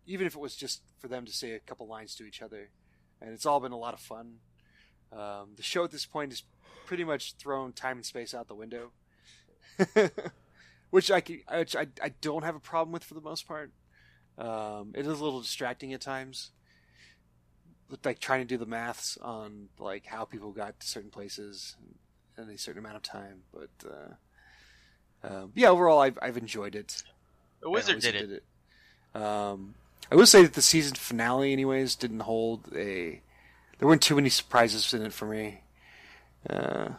[0.06, 2.70] even if it was just for them to say a couple lines to each other,
[3.22, 4.36] and it's all been a lot of fun.
[5.12, 6.44] Um, the show at this point is
[6.86, 8.92] pretty much thrown time and space out the window,
[10.90, 13.72] which I, can, which I I don't have a problem with for the most part.
[14.38, 16.52] Um, it is a little distracting at times,
[18.04, 21.76] like trying to do the maths on like how people got to certain places
[22.38, 23.44] in a certain amount of time.
[23.54, 27.04] But uh, um, yeah, overall, I've I've enjoyed it.
[27.64, 28.44] A wizard I always did it.
[29.16, 29.22] it.
[29.22, 29.76] Um,
[30.12, 33.22] I will say that the season finale, anyways, didn't hold a.
[33.80, 35.62] There weren't too many surprises in it for me.
[36.50, 36.90] Uh,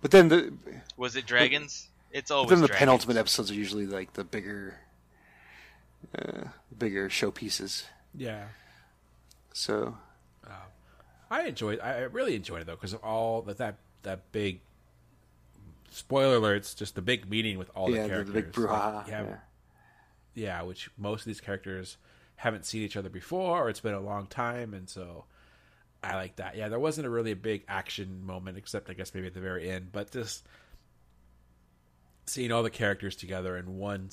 [0.00, 0.52] but then the
[0.96, 1.88] Was it dragons?
[2.10, 2.78] It's always then the dragons.
[2.78, 4.78] penultimate episodes are usually like the bigger,
[6.16, 6.44] uh,
[6.76, 7.84] bigger showpieces.
[8.14, 8.48] yeah,
[9.52, 9.96] So
[11.30, 11.80] I enjoyed.
[11.80, 14.60] I I really enjoyed it though because of all that that that big.
[15.90, 16.76] Spoiler alerts!
[16.76, 18.34] Just the big meeting with all yeah, the characters.
[18.34, 18.94] the big brouhaha.
[18.96, 19.36] Like, yeah, yeah.
[20.34, 21.96] yeah, which most of these characters
[22.36, 25.24] haven't seen each other before, or it's been a long time, and so
[26.02, 26.56] I like that.
[26.56, 29.40] Yeah, there wasn't a really a big action moment, except I guess maybe at the
[29.40, 30.46] very end, but just
[32.26, 34.10] seeing all the characters together in one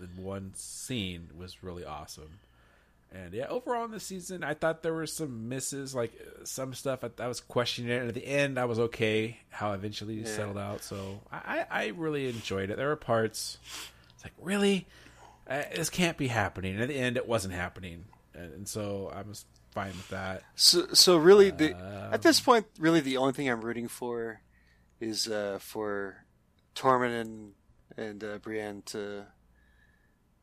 [0.00, 2.38] in one scene was really awesome.
[3.10, 6.12] And yeah, overall in the season, I thought there were some misses, like
[6.44, 8.00] some stuff I, I was questioning it.
[8.00, 10.36] And at the end, I was okay how eventually it Yeah.
[10.36, 10.82] settled out.
[10.82, 12.76] So I, I I really enjoyed it.
[12.76, 13.56] There were parts
[14.14, 14.86] it's like really,
[15.48, 16.74] uh, this can't be happening.
[16.74, 18.04] And at the end, it wasn't happening,
[18.34, 20.42] and, and so I was fine with that.
[20.56, 24.42] So, so really, the, Um, at this point, really, the only thing I'm rooting for
[25.00, 26.24] is uh, for
[26.74, 27.52] Tormund and
[27.96, 29.26] and uh, Brienne to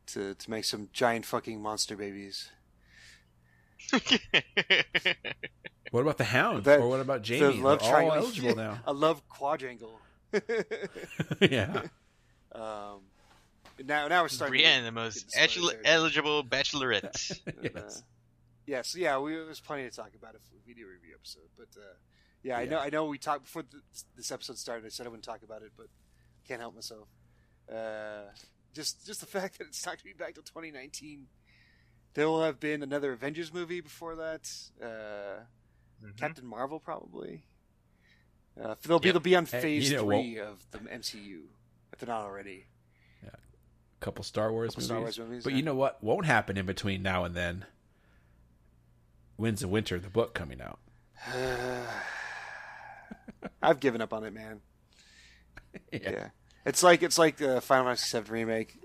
[0.06, 2.50] to to make some giant fucking monster babies.
[5.92, 7.60] What about the Hound, That- or what about The Jaime?
[7.62, 8.80] love They're all eligible now.
[8.86, 10.00] A love quadrangle.
[11.40, 11.82] yeah,
[12.52, 13.00] um,
[13.84, 14.58] now, now we're starting.
[14.58, 16.42] to Brienne, the most get eligible, spoiler territory.
[16.50, 17.40] bachelorette.
[17.46, 18.02] And, uh, yes.
[18.66, 21.48] yes, yeah, we there's plenty to talk about if we do a review episode.
[21.56, 21.94] But uh,
[22.42, 23.06] yeah, I know, I know.
[23.06, 23.82] We talked before th-
[24.16, 24.84] this episode started.
[24.84, 25.86] I said I wouldn't talk about it, but
[26.46, 27.08] can't help myself.
[27.72, 28.30] Uh,
[28.74, 31.26] just, just the fact that it's not going to be back till 2019.
[32.16, 34.50] There will have been another Avengers movie before that.
[34.82, 35.44] Uh,
[36.02, 36.16] Mhm.
[36.16, 37.44] Captain Marvel probably.
[38.60, 41.42] Uh, they'll be they'll be on phase you know, three of the MCU
[41.92, 42.66] if they're not already.
[44.00, 44.86] couple Star Wars Couple movies.
[44.86, 45.56] Star Wars movies, But yeah.
[45.58, 47.64] you know what won't happen in between now and then?
[49.38, 50.78] Winds of Winter, the book coming out.
[53.62, 54.60] I've given up on it, man.
[55.92, 56.28] yeah.
[56.64, 58.78] It's like it's like the Final Fantasy VII remake.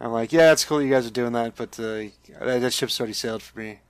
[0.00, 2.04] I'm like, yeah, it's cool you guys are doing that, but uh,
[2.40, 3.80] that, that ship's already sailed for me.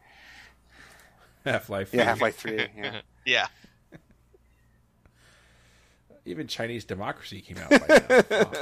[1.44, 1.92] Half Life.
[1.92, 2.66] Yeah, Half Life Three.
[2.76, 3.46] Yeah, yeah.
[6.24, 8.50] Even Chinese democracy came out by now.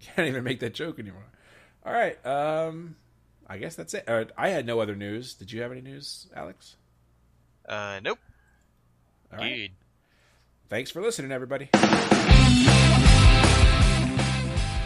[0.00, 1.26] Can't even make that joke anymore.
[1.84, 2.24] All right.
[2.24, 2.96] Um,
[3.46, 4.04] I guess that's it.
[4.08, 5.34] Uh, I had no other news.
[5.34, 6.76] Did you have any news, Alex?
[7.68, 8.18] Uh, nope.
[9.32, 9.54] All right.
[9.54, 9.70] Good.
[10.70, 11.68] Thanks for listening, everybody.